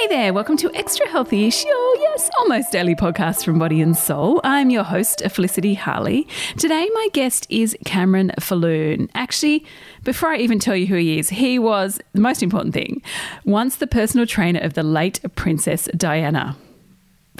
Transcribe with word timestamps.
Hey 0.00 0.06
there, 0.06 0.32
welcome 0.32 0.56
to 0.56 0.74
Extra 0.74 1.06
Healthy-ish, 1.10 1.62
your 1.62 1.96
yes, 1.96 2.30
almost 2.38 2.72
daily 2.72 2.94
podcast 2.94 3.44
from 3.44 3.58
Body 3.58 3.82
and 3.82 3.94
Soul. 3.94 4.40
I'm 4.42 4.70
your 4.70 4.82
host, 4.82 5.20
Felicity 5.28 5.74
Harley. 5.74 6.26
Today, 6.56 6.88
my 6.94 7.08
guest 7.12 7.46
is 7.50 7.76
Cameron 7.84 8.32
Falloon. 8.40 9.10
Actually, 9.14 9.62
before 10.02 10.30
I 10.30 10.38
even 10.38 10.58
tell 10.58 10.74
you 10.74 10.86
who 10.86 10.94
he 10.94 11.18
is, 11.18 11.28
he 11.28 11.58
was 11.58 12.00
the 12.14 12.20
most 12.22 12.42
important 12.42 12.72
thing. 12.72 13.02
Once 13.44 13.76
the 13.76 13.86
personal 13.86 14.26
trainer 14.26 14.60
of 14.60 14.72
the 14.72 14.82
late 14.82 15.20
Princess 15.36 15.86
Diana 15.94 16.56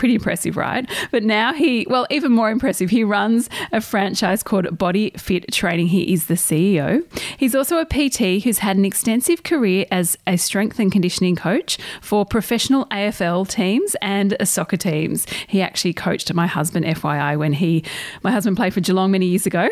pretty 0.00 0.14
impressive, 0.14 0.56
right? 0.56 0.90
But 1.10 1.24
now 1.24 1.52
he, 1.52 1.86
well, 1.90 2.06
even 2.08 2.32
more 2.32 2.50
impressive, 2.50 2.88
he 2.88 3.04
runs 3.04 3.50
a 3.70 3.82
franchise 3.82 4.42
called 4.42 4.78
Body 4.78 5.12
Fit 5.18 5.52
Training. 5.52 5.88
He 5.88 6.10
is 6.10 6.24
the 6.24 6.34
CEO. 6.34 7.04
He's 7.36 7.54
also 7.54 7.76
a 7.78 7.84
PT 7.84 8.42
who's 8.42 8.60
had 8.60 8.78
an 8.78 8.86
extensive 8.86 9.42
career 9.42 9.84
as 9.90 10.16
a 10.26 10.38
strength 10.38 10.78
and 10.78 10.90
conditioning 10.90 11.36
coach 11.36 11.76
for 12.00 12.24
professional 12.24 12.86
AFL 12.86 13.46
teams 13.46 13.94
and 14.00 14.34
soccer 14.42 14.78
teams. 14.78 15.26
He 15.46 15.60
actually 15.60 15.92
coached 15.92 16.32
my 16.32 16.46
husband, 16.46 16.86
FYI, 16.86 17.38
when 17.38 17.52
he, 17.52 17.84
my 18.22 18.30
husband 18.30 18.56
played 18.56 18.72
for 18.72 18.80
Geelong 18.80 19.10
many 19.10 19.26
years 19.26 19.44
ago. 19.44 19.68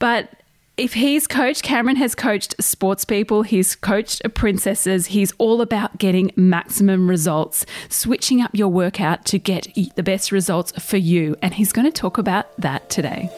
But 0.00 0.30
if 0.76 0.94
he's 0.94 1.26
coached, 1.26 1.62
Cameron 1.62 1.96
has 1.96 2.14
coached 2.14 2.54
sports 2.60 3.04
people, 3.04 3.42
he's 3.42 3.74
coached 3.76 4.22
princesses, 4.34 5.06
he's 5.06 5.32
all 5.38 5.60
about 5.60 5.98
getting 5.98 6.32
maximum 6.36 7.08
results, 7.08 7.66
switching 7.88 8.40
up 8.40 8.50
your 8.54 8.68
workout 8.68 9.24
to 9.26 9.38
get 9.38 9.68
the 9.96 10.02
best 10.02 10.32
results 10.32 10.72
for 10.72 10.96
you. 10.96 11.36
And 11.42 11.54
he's 11.54 11.72
going 11.72 11.84
to 11.84 11.92
talk 11.92 12.16
about 12.18 12.56
that 12.56 12.88
today. 12.88 13.28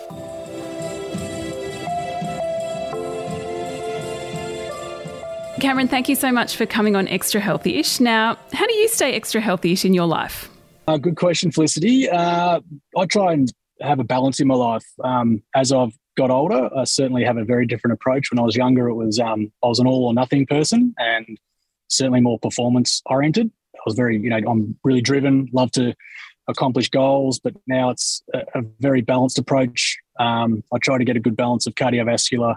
Cameron, 5.61 5.89
thank 5.89 6.09
you 6.09 6.17
so 6.17 6.33
much 6.33 6.57
for 6.57 6.67
coming 6.67 6.97
on 6.97 7.07
Extra 7.09 7.41
Healthy 7.41 7.79
Ish. 7.79 8.01
Now, 8.01 8.37
how 8.53 8.67
do 8.67 8.75
you 8.75 8.89
stay 8.89 9.15
extra 9.15 9.41
healthy 9.41 9.73
ish 9.73 9.85
in 9.85 9.95
your 9.95 10.07
life? 10.07 10.49
Uh, 10.89 10.97
good 10.97 11.17
question, 11.17 11.53
Felicity. 11.53 12.09
Uh, 12.09 12.61
I 12.97 13.07
try 13.07 13.33
and 13.33 13.53
have 13.81 14.01
a 14.01 14.05
balance 14.05 14.41
in 14.41 14.49
my 14.49 14.55
life. 14.55 14.85
Um, 15.05 15.43
as 15.55 15.73
I've 15.73 15.97
got 16.17 16.31
older, 16.31 16.69
I 16.77 16.85
certainly 16.85 17.25
have 17.25 17.37
a 17.37 17.45
very 17.45 17.67
different 17.67 17.95
approach. 17.95 18.31
When 18.31 18.39
I 18.39 18.43
was 18.43 18.57
younger, 18.57 18.89
it 18.89 18.95
was 18.95 19.19
um, 19.19 19.53
I 19.63 19.69
was 19.69 19.79
an 19.79 19.87
all 19.87 20.07
or 20.07 20.15
nothing 20.15 20.47
person, 20.47 20.95
and 20.99 21.39
certainly 21.89 22.21
more 22.21 22.39
performance 22.39 23.03
oriented. 23.07 23.51
I 23.75 23.81
was 23.87 23.95
very, 23.95 24.19
you 24.19 24.31
know, 24.31 24.39
I'm 24.49 24.79
really 24.85 25.01
driven, 25.01 25.49
love 25.53 25.71
to 25.73 25.95
accomplish 26.49 26.89
goals, 26.89 27.39
but 27.39 27.55
now 27.67 27.91
it's 27.91 28.23
a, 28.35 28.41
a 28.55 28.63
very 28.81 29.01
balanced 29.01 29.39
approach. 29.39 29.99
Um, 30.19 30.63
I 30.73 30.79
try 30.79 30.99
to 30.99 31.05
get 31.05 31.17
a 31.17 31.21
good 31.21 31.37
balance 31.37 31.67
of 31.67 31.75
cardiovascular 31.75 32.57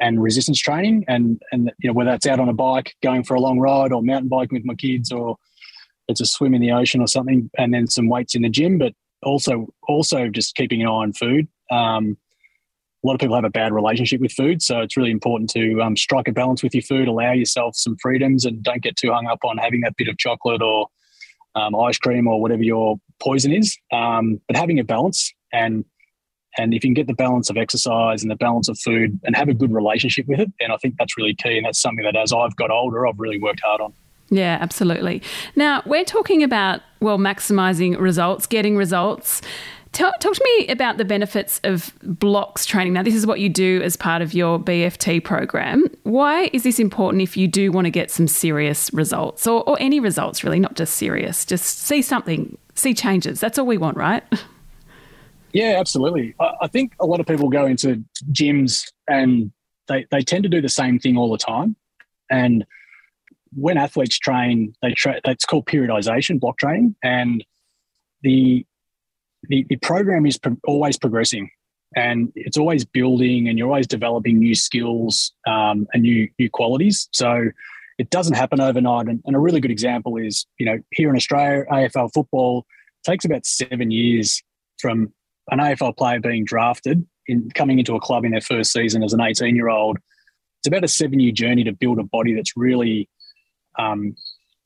and 0.00 0.22
resistance 0.22 0.58
training, 0.58 1.04
and 1.08 1.40
and 1.52 1.72
you 1.78 1.88
know 1.88 1.94
whether 1.94 2.10
that's 2.10 2.26
out 2.26 2.40
on 2.40 2.48
a 2.48 2.54
bike, 2.54 2.94
going 3.02 3.24
for 3.24 3.34
a 3.34 3.40
long 3.40 3.58
ride, 3.58 3.92
or 3.92 4.02
mountain 4.02 4.28
biking 4.28 4.56
with 4.56 4.64
my 4.64 4.74
kids, 4.74 5.10
or 5.10 5.36
it's 6.08 6.20
a 6.20 6.26
swim 6.26 6.54
in 6.54 6.60
the 6.60 6.72
ocean 6.72 7.00
or 7.00 7.06
something, 7.06 7.50
and 7.58 7.72
then 7.72 7.86
some 7.86 8.08
weights 8.08 8.34
in 8.34 8.42
the 8.42 8.48
gym, 8.48 8.78
but 8.78 8.92
also 9.22 9.68
also 9.88 10.28
just 10.28 10.54
keeping 10.54 10.82
an 10.82 10.88
eye 10.88 10.90
on 10.90 11.12
food. 11.12 11.48
Um, 11.70 12.16
a 13.06 13.08
lot 13.08 13.14
of 13.14 13.20
people 13.20 13.36
have 13.36 13.44
a 13.44 13.50
bad 13.50 13.72
relationship 13.72 14.20
with 14.20 14.32
food. 14.32 14.60
So 14.60 14.80
it's 14.80 14.96
really 14.96 15.12
important 15.12 15.48
to 15.50 15.80
um, 15.80 15.96
strike 15.96 16.26
a 16.26 16.32
balance 16.32 16.60
with 16.60 16.74
your 16.74 16.82
food, 16.82 17.06
allow 17.06 17.32
yourself 17.32 17.76
some 17.76 17.96
freedoms, 18.02 18.44
and 18.44 18.60
don't 18.64 18.82
get 18.82 18.96
too 18.96 19.12
hung 19.12 19.26
up 19.26 19.44
on 19.44 19.58
having 19.58 19.82
that 19.82 19.96
bit 19.96 20.08
of 20.08 20.18
chocolate 20.18 20.60
or 20.60 20.88
um, 21.54 21.76
ice 21.76 21.98
cream 21.98 22.26
or 22.26 22.40
whatever 22.40 22.64
your 22.64 22.96
poison 23.20 23.52
is. 23.52 23.78
Um, 23.92 24.40
but 24.48 24.56
having 24.56 24.80
a 24.80 24.84
balance 24.84 25.32
and 25.52 25.84
and 26.58 26.72
if 26.72 26.82
you 26.82 26.88
can 26.88 26.94
get 26.94 27.06
the 27.06 27.14
balance 27.14 27.50
of 27.50 27.58
exercise 27.58 28.22
and 28.22 28.30
the 28.30 28.36
balance 28.36 28.68
of 28.68 28.78
food 28.78 29.20
and 29.24 29.36
have 29.36 29.50
a 29.50 29.54
good 29.54 29.70
relationship 29.70 30.26
with 30.26 30.40
it, 30.40 30.50
then 30.58 30.70
I 30.70 30.78
think 30.78 30.94
that's 30.98 31.14
really 31.18 31.34
key. 31.34 31.58
And 31.58 31.66
that's 31.66 31.78
something 31.78 32.02
that 32.02 32.16
as 32.16 32.32
I've 32.32 32.56
got 32.56 32.70
older, 32.70 33.06
I've 33.06 33.18
really 33.18 33.38
worked 33.38 33.60
hard 33.62 33.82
on. 33.82 33.92
Yeah, 34.30 34.56
absolutely. 34.60 35.22
Now, 35.54 35.82
we're 35.84 36.04
talking 36.04 36.42
about, 36.42 36.80
well, 36.98 37.18
maximizing 37.18 38.00
results, 38.00 38.46
getting 38.46 38.76
results. 38.76 39.42
Talk, 39.96 40.20
talk, 40.20 40.34
to 40.34 40.44
me 40.58 40.68
about 40.68 40.98
the 40.98 41.06
benefits 41.06 41.58
of 41.64 41.90
blocks 42.02 42.66
training. 42.66 42.92
Now, 42.92 43.02
this 43.02 43.14
is 43.14 43.26
what 43.26 43.40
you 43.40 43.48
do 43.48 43.80
as 43.82 43.96
part 43.96 44.20
of 44.20 44.34
your 44.34 44.58
BFT 44.58 45.24
program. 45.24 45.86
Why 46.02 46.50
is 46.52 46.64
this 46.64 46.78
important 46.78 47.22
if 47.22 47.34
you 47.34 47.48
do 47.48 47.72
want 47.72 47.86
to 47.86 47.90
get 47.90 48.10
some 48.10 48.28
serious 48.28 48.92
results 48.92 49.46
or, 49.46 49.66
or 49.66 49.78
any 49.80 49.98
results, 49.98 50.44
really, 50.44 50.60
not 50.60 50.74
just 50.74 50.96
serious? 50.96 51.46
Just 51.46 51.78
see 51.78 52.02
something, 52.02 52.58
see 52.74 52.92
changes. 52.92 53.40
That's 53.40 53.58
all 53.58 53.64
we 53.64 53.78
want, 53.78 53.96
right? 53.96 54.22
Yeah, 55.52 55.76
absolutely. 55.78 56.34
I, 56.38 56.52
I 56.62 56.66
think 56.66 56.92
a 57.00 57.06
lot 57.06 57.18
of 57.18 57.24
people 57.24 57.48
go 57.48 57.64
into 57.64 58.04
gyms 58.30 58.92
and 59.08 59.50
they, 59.88 60.04
they 60.10 60.20
tend 60.20 60.42
to 60.42 60.50
do 60.50 60.60
the 60.60 60.68
same 60.68 60.98
thing 60.98 61.16
all 61.16 61.30
the 61.32 61.38
time. 61.38 61.76
And 62.30 62.66
when 63.54 63.78
athletes 63.78 64.18
train, 64.18 64.74
they 64.82 64.92
tra- 64.92 65.22
it's 65.24 65.46
called 65.46 65.64
periodization, 65.64 66.40
block 66.40 66.58
training. 66.58 66.94
And 67.02 67.42
the 68.20 68.66
the, 69.44 69.64
the 69.68 69.76
program 69.76 70.26
is 70.26 70.38
pro- 70.38 70.56
always 70.66 70.98
progressing 70.98 71.50
and 71.94 72.32
it's 72.34 72.56
always 72.56 72.84
building 72.84 73.48
and 73.48 73.58
you're 73.58 73.68
always 73.68 73.86
developing 73.86 74.38
new 74.38 74.54
skills 74.54 75.32
um, 75.46 75.86
and 75.92 76.02
new 76.02 76.28
new 76.38 76.50
qualities. 76.50 77.08
So 77.12 77.50
it 77.98 78.10
doesn't 78.10 78.34
happen 78.34 78.60
overnight. 78.60 79.06
And, 79.06 79.22
and, 79.24 79.34
a 79.34 79.38
really 79.38 79.60
good 79.60 79.70
example 79.70 80.16
is, 80.16 80.46
you 80.58 80.66
know, 80.66 80.78
here 80.92 81.08
in 81.08 81.16
Australia, 81.16 81.64
AFL 81.70 82.12
football 82.12 82.66
takes 83.04 83.24
about 83.24 83.46
seven 83.46 83.90
years 83.90 84.42
from 84.78 85.12
an 85.50 85.58
AFL 85.58 85.96
player 85.96 86.20
being 86.20 86.44
drafted 86.44 87.06
in 87.26 87.50
coming 87.52 87.78
into 87.78 87.94
a 87.94 88.00
club 88.00 88.24
in 88.24 88.32
their 88.32 88.40
first 88.40 88.72
season 88.72 89.02
as 89.02 89.12
an 89.12 89.20
18 89.20 89.56
year 89.56 89.68
old. 89.68 89.98
It's 90.60 90.68
about 90.68 90.84
a 90.84 90.88
seven 90.88 91.20
year 91.20 91.32
journey 91.32 91.64
to 91.64 91.72
build 91.72 91.98
a 91.98 92.02
body 92.02 92.34
that's 92.34 92.56
really 92.56 93.08
um, 93.78 94.14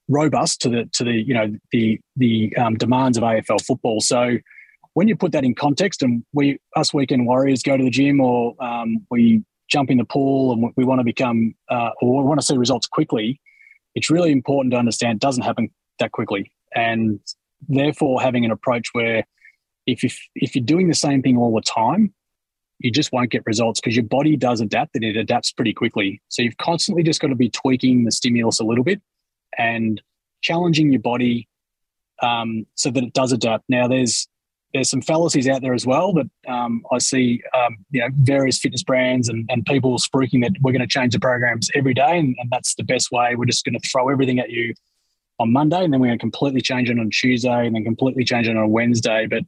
robust 0.08 0.60
to 0.62 0.68
the 0.68 0.86
to 0.92 1.04
the 1.04 1.12
you 1.12 1.34
know 1.34 1.54
the 1.70 2.00
the 2.16 2.56
um, 2.56 2.74
demands 2.74 3.16
of 3.16 3.22
AFL 3.22 3.64
football. 3.64 4.00
So 4.00 4.38
when 4.94 5.08
you 5.08 5.16
put 5.16 5.32
that 5.32 5.44
in 5.44 5.54
context, 5.54 6.02
and 6.02 6.24
we 6.32 6.58
us 6.76 6.92
weekend 6.92 7.26
warriors 7.26 7.62
go 7.62 7.76
to 7.76 7.84
the 7.84 7.90
gym 7.90 8.20
or 8.20 8.54
um, 8.62 9.06
we 9.10 9.42
jump 9.68 9.90
in 9.90 9.98
the 9.98 10.04
pool 10.04 10.52
and 10.52 10.72
we 10.76 10.84
want 10.84 10.98
to 10.98 11.04
become 11.04 11.54
uh, 11.70 11.90
or 12.00 12.22
we 12.22 12.28
want 12.28 12.40
to 12.40 12.46
see 12.46 12.56
results 12.56 12.86
quickly, 12.86 13.40
it's 13.94 14.10
really 14.10 14.32
important 14.32 14.72
to 14.72 14.78
understand 14.78 15.16
it 15.16 15.20
doesn't 15.20 15.44
happen 15.44 15.70
that 15.98 16.12
quickly, 16.12 16.50
and 16.74 17.20
therefore 17.68 18.20
having 18.20 18.44
an 18.44 18.50
approach 18.50 18.88
where 18.92 19.24
if 19.86 20.02
you 20.02 20.10
if 20.34 20.54
you're 20.54 20.64
doing 20.64 20.88
the 20.88 20.94
same 20.94 21.22
thing 21.22 21.36
all 21.36 21.54
the 21.54 21.62
time, 21.62 22.12
you 22.78 22.90
just 22.90 23.12
won't 23.12 23.30
get 23.30 23.42
results 23.46 23.80
because 23.80 23.94
your 23.94 24.04
body 24.04 24.36
does 24.36 24.60
adapt 24.60 24.94
and 24.96 25.04
it 25.04 25.16
adapts 25.16 25.52
pretty 25.52 25.72
quickly. 25.72 26.20
So 26.28 26.42
you've 26.42 26.56
constantly 26.56 27.02
just 27.02 27.20
got 27.20 27.28
to 27.28 27.34
be 27.34 27.50
tweaking 27.50 28.04
the 28.04 28.12
stimulus 28.12 28.58
a 28.58 28.64
little 28.64 28.84
bit 28.84 29.00
and 29.56 30.00
challenging 30.42 30.90
your 30.90 31.02
body 31.02 31.46
um, 32.22 32.66
so 32.74 32.90
that 32.90 33.02
it 33.02 33.12
does 33.12 33.32
adapt. 33.32 33.64
Now, 33.68 33.86
there's 33.88 34.28
there's 34.72 34.90
some 34.90 35.02
fallacies 35.02 35.48
out 35.48 35.62
there 35.62 35.74
as 35.74 35.84
well 35.84 36.12
that 36.12 36.30
um, 36.48 36.84
I 36.92 36.98
see, 36.98 37.42
um, 37.54 37.76
you 37.90 38.00
know, 38.00 38.08
various 38.20 38.58
fitness 38.58 38.82
brands 38.82 39.28
and, 39.28 39.48
and 39.50 39.64
people 39.66 39.98
spruiking 39.98 40.42
that 40.42 40.52
we're 40.62 40.72
going 40.72 40.80
to 40.80 40.86
change 40.86 41.12
the 41.12 41.20
programs 41.20 41.70
every 41.74 41.94
day, 41.94 42.18
and, 42.18 42.36
and 42.38 42.50
that's 42.50 42.74
the 42.76 42.84
best 42.84 43.10
way. 43.10 43.34
We're 43.34 43.46
just 43.46 43.64
going 43.64 43.78
to 43.78 43.88
throw 43.88 44.08
everything 44.08 44.38
at 44.38 44.50
you 44.50 44.74
on 45.38 45.52
Monday, 45.52 45.82
and 45.82 45.92
then 45.92 46.00
we're 46.00 46.08
going 46.08 46.18
to 46.18 46.22
completely 46.22 46.60
change 46.60 46.88
it 46.88 46.98
on 46.98 47.10
Tuesday, 47.10 47.66
and 47.66 47.74
then 47.74 47.84
completely 47.84 48.24
change 48.24 48.48
it 48.48 48.56
on 48.56 48.70
Wednesday. 48.70 49.26
But 49.26 49.42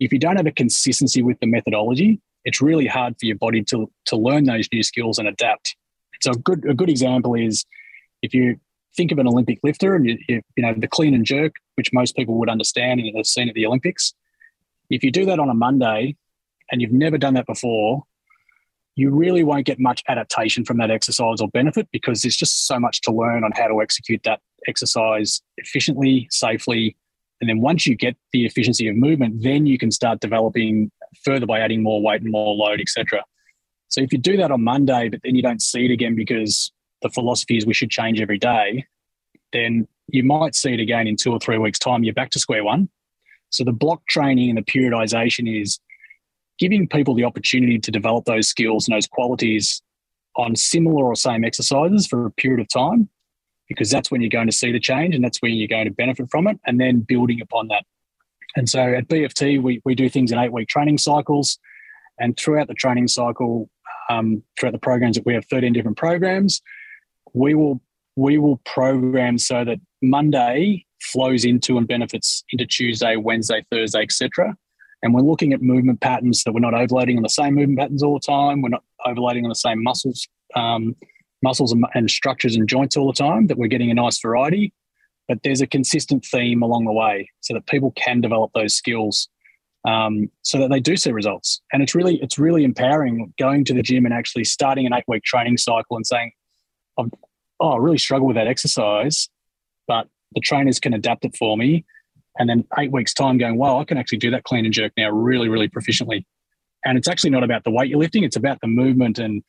if 0.00 0.12
you 0.12 0.18
don't 0.18 0.36
have 0.36 0.46
a 0.46 0.52
consistency 0.52 1.22
with 1.22 1.38
the 1.40 1.46
methodology, 1.46 2.20
it's 2.44 2.60
really 2.60 2.86
hard 2.86 3.14
for 3.18 3.26
your 3.26 3.36
body 3.36 3.62
to 3.64 3.90
to 4.06 4.16
learn 4.16 4.44
those 4.44 4.68
new 4.72 4.82
skills 4.82 5.18
and 5.18 5.28
adapt. 5.28 5.76
So 6.22 6.32
a 6.32 6.36
good 6.36 6.64
a 6.68 6.74
good 6.74 6.90
example 6.90 7.34
is 7.34 7.64
if 8.22 8.34
you 8.34 8.58
think 8.96 9.12
of 9.12 9.18
an 9.18 9.26
Olympic 9.26 9.58
lifter 9.62 9.94
and 9.94 10.06
you, 10.06 10.18
you, 10.28 10.42
you 10.56 10.62
know 10.62 10.74
the 10.76 10.88
clean 10.88 11.14
and 11.14 11.24
jerk, 11.24 11.52
which 11.76 11.92
most 11.92 12.16
people 12.16 12.38
would 12.38 12.50
understand 12.50 13.00
and 13.00 13.16
have 13.16 13.26
seen 13.26 13.48
at 13.48 13.54
the 13.54 13.66
Olympics 13.66 14.14
if 14.90 15.02
you 15.02 15.10
do 15.10 15.24
that 15.26 15.38
on 15.38 15.48
a 15.48 15.54
Monday 15.54 16.16
and 16.70 16.80
you've 16.80 16.92
never 16.92 17.18
done 17.18 17.34
that 17.34 17.46
before, 17.46 18.04
you 18.96 19.10
really 19.10 19.42
won't 19.42 19.66
get 19.66 19.80
much 19.80 20.02
adaptation 20.08 20.64
from 20.64 20.78
that 20.78 20.90
exercise 20.90 21.40
or 21.40 21.48
benefit 21.48 21.88
because 21.90 22.22
there's 22.22 22.36
just 22.36 22.66
so 22.66 22.78
much 22.78 23.00
to 23.02 23.12
learn 23.12 23.42
on 23.42 23.50
how 23.52 23.66
to 23.66 23.82
execute 23.82 24.22
that 24.24 24.40
exercise 24.68 25.42
efficiently, 25.56 26.28
safely. 26.30 26.96
And 27.40 27.50
then 27.50 27.60
once 27.60 27.86
you 27.86 27.96
get 27.96 28.16
the 28.32 28.46
efficiency 28.46 28.86
of 28.88 28.96
movement, 28.96 29.42
then 29.42 29.66
you 29.66 29.78
can 29.78 29.90
start 29.90 30.20
developing 30.20 30.90
further 31.24 31.46
by 31.46 31.58
adding 31.60 31.82
more 31.82 32.00
weight 32.02 32.22
and 32.22 32.30
more 32.30 32.54
load, 32.54 32.80
etc. 32.80 33.24
So 33.88 34.00
if 34.00 34.12
you 34.12 34.18
do 34.18 34.36
that 34.36 34.50
on 34.50 34.62
Monday, 34.62 35.08
but 35.08 35.20
then 35.24 35.34
you 35.34 35.42
don't 35.42 35.60
see 35.60 35.86
it 35.86 35.90
again 35.90 36.14
because 36.14 36.72
the 37.02 37.10
philosophy 37.10 37.56
is 37.56 37.66
we 37.66 37.74
should 37.74 37.90
change 37.90 38.20
every 38.20 38.38
day, 38.38 38.86
then 39.52 39.88
you 40.08 40.22
might 40.22 40.54
see 40.54 40.72
it 40.72 40.80
again 40.80 41.06
in 41.06 41.16
two 41.16 41.32
or 41.32 41.40
three 41.40 41.58
weeks' 41.58 41.78
time. 41.78 42.04
You're 42.04 42.14
back 42.14 42.30
to 42.30 42.38
square 42.38 42.64
one 42.64 42.88
so 43.54 43.64
the 43.64 43.72
block 43.72 44.06
training 44.08 44.50
and 44.50 44.58
the 44.58 44.62
periodization 44.62 45.60
is 45.60 45.78
giving 46.58 46.88
people 46.88 47.14
the 47.14 47.24
opportunity 47.24 47.78
to 47.78 47.90
develop 47.90 48.24
those 48.24 48.48
skills 48.48 48.86
and 48.86 48.96
those 48.96 49.06
qualities 49.06 49.82
on 50.36 50.56
similar 50.56 51.04
or 51.04 51.14
same 51.14 51.44
exercises 51.44 52.06
for 52.06 52.26
a 52.26 52.30
period 52.32 52.60
of 52.60 52.68
time, 52.68 53.08
because 53.68 53.90
that's 53.90 54.10
when 54.10 54.20
you're 54.20 54.30
going 54.30 54.46
to 54.46 54.52
see 54.52 54.72
the 54.72 54.80
change 54.80 55.14
and 55.14 55.24
that's 55.24 55.40
when 55.40 55.54
you're 55.54 55.68
going 55.68 55.84
to 55.84 55.92
benefit 55.92 56.28
from 56.30 56.46
it, 56.46 56.58
and 56.66 56.80
then 56.80 57.00
building 57.00 57.40
upon 57.40 57.68
that. 57.68 57.84
And 58.56 58.68
so 58.68 58.80
at 58.80 59.08
BFT, 59.08 59.62
we, 59.62 59.80
we 59.84 59.94
do 59.94 60.08
things 60.08 60.32
in 60.32 60.38
eight 60.38 60.52
week 60.52 60.68
training 60.68 60.98
cycles. 60.98 61.58
And 62.18 62.36
throughout 62.36 62.68
the 62.68 62.74
training 62.74 63.08
cycle, 63.08 63.68
um, 64.08 64.42
throughout 64.58 64.72
the 64.72 64.78
programs 64.78 65.16
that 65.16 65.26
we 65.26 65.34
have 65.34 65.44
13 65.46 65.72
different 65.72 65.96
programs, 65.96 66.62
we 67.32 67.54
will 67.54 67.80
we 68.16 68.38
will 68.38 68.58
program 68.58 69.38
so 69.38 69.64
that 69.64 69.80
Monday 70.00 70.86
flows 71.04 71.44
into 71.44 71.78
and 71.78 71.86
benefits 71.86 72.44
into 72.50 72.66
Tuesday, 72.66 73.16
Wednesday, 73.16 73.64
Thursday, 73.70 74.02
etc. 74.02 74.56
And 75.02 75.14
we're 75.14 75.20
looking 75.20 75.52
at 75.52 75.62
movement 75.62 76.00
patterns 76.00 76.44
that 76.44 76.52
we're 76.52 76.60
not 76.60 76.74
overloading 76.74 77.16
on 77.16 77.22
the 77.22 77.28
same 77.28 77.54
movement 77.54 77.78
patterns 77.78 78.02
all 78.02 78.14
the 78.14 78.26
time. 78.26 78.62
We're 78.62 78.70
not 78.70 78.84
overloading 79.06 79.44
on 79.44 79.50
the 79.50 79.54
same 79.54 79.82
muscles, 79.82 80.26
um, 80.54 80.96
muscles 81.42 81.72
and, 81.72 81.84
and 81.94 82.10
structures 82.10 82.56
and 82.56 82.68
joints 82.68 82.96
all 82.96 83.06
the 83.06 83.12
time. 83.12 83.46
That 83.48 83.58
we're 83.58 83.68
getting 83.68 83.90
a 83.90 83.94
nice 83.94 84.18
variety, 84.20 84.72
but 85.28 85.42
there's 85.42 85.60
a 85.60 85.66
consistent 85.66 86.24
theme 86.24 86.62
along 86.62 86.86
the 86.86 86.92
way, 86.92 87.30
so 87.40 87.54
that 87.54 87.66
people 87.66 87.92
can 87.92 88.20
develop 88.20 88.52
those 88.54 88.74
skills, 88.74 89.28
um, 89.86 90.30
so 90.42 90.58
that 90.58 90.70
they 90.70 90.80
do 90.80 90.96
see 90.96 91.12
results. 91.12 91.60
And 91.72 91.82
it's 91.82 91.94
really 91.94 92.16
it's 92.22 92.38
really 92.38 92.64
empowering 92.64 93.34
going 93.38 93.64
to 93.66 93.74
the 93.74 93.82
gym 93.82 94.06
and 94.06 94.14
actually 94.14 94.44
starting 94.44 94.86
an 94.86 94.94
eight 94.94 95.04
week 95.06 95.24
training 95.24 95.58
cycle 95.58 95.96
and 95.96 96.06
saying, 96.06 96.32
"Oh, 96.98 97.10
I 97.60 97.76
really 97.76 97.98
struggle 97.98 98.26
with 98.26 98.36
that 98.36 98.46
exercise 98.46 99.28
but 99.86 100.08
the 100.34 100.40
trainers 100.40 100.78
can 100.78 100.94
adapt 100.94 101.24
it 101.24 101.36
for 101.36 101.56
me. 101.56 101.84
And 102.38 102.48
then 102.48 102.64
eight 102.78 102.90
weeks' 102.90 103.14
time, 103.14 103.38
going, 103.38 103.58
wow, 103.58 103.78
I 103.78 103.84
can 103.84 103.96
actually 103.96 104.18
do 104.18 104.30
that 104.32 104.44
clean 104.44 104.64
and 104.64 104.74
jerk 104.74 104.92
now 104.96 105.10
really, 105.10 105.48
really 105.48 105.68
proficiently. 105.68 106.24
And 106.84 106.98
it's 106.98 107.08
actually 107.08 107.30
not 107.30 107.44
about 107.44 107.64
the 107.64 107.70
weight 107.70 107.88
you're 107.88 107.98
lifting, 107.98 108.24
it's 108.24 108.36
about 108.36 108.60
the 108.60 108.66
movement. 108.66 109.18
And 109.18 109.42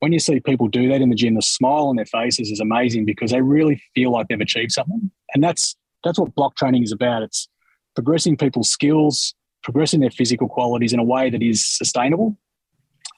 when 0.00 0.12
you 0.12 0.18
see 0.18 0.40
people 0.40 0.66
do 0.66 0.88
that 0.88 1.00
in 1.00 1.10
the 1.10 1.14
gym, 1.14 1.34
the 1.34 1.42
smile 1.42 1.86
on 1.86 1.96
their 1.96 2.06
faces 2.06 2.50
is 2.50 2.60
amazing 2.60 3.04
because 3.04 3.30
they 3.30 3.40
really 3.40 3.80
feel 3.94 4.10
like 4.10 4.28
they've 4.28 4.40
achieved 4.40 4.72
something. 4.72 5.10
And 5.34 5.42
that's 5.42 5.76
that's 6.02 6.18
what 6.18 6.34
block 6.34 6.56
training 6.56 6.82
is 6.82 6.90
about. 6.90 7.22
It's 7.22 7.48
progressing 7.94 8.36
people's 8.36 8.68
skills, 8.68 9.34
progressing 9.62 10.00
their 10.00 10.10
physical 10.10 10.48
qualities 10.48 10.92
in 10.92 10.98
a 10.98 11.04
way 11.04 11.30
that 11.30 11.42
is 11.42 11.64
sustainable, 11.64 12.36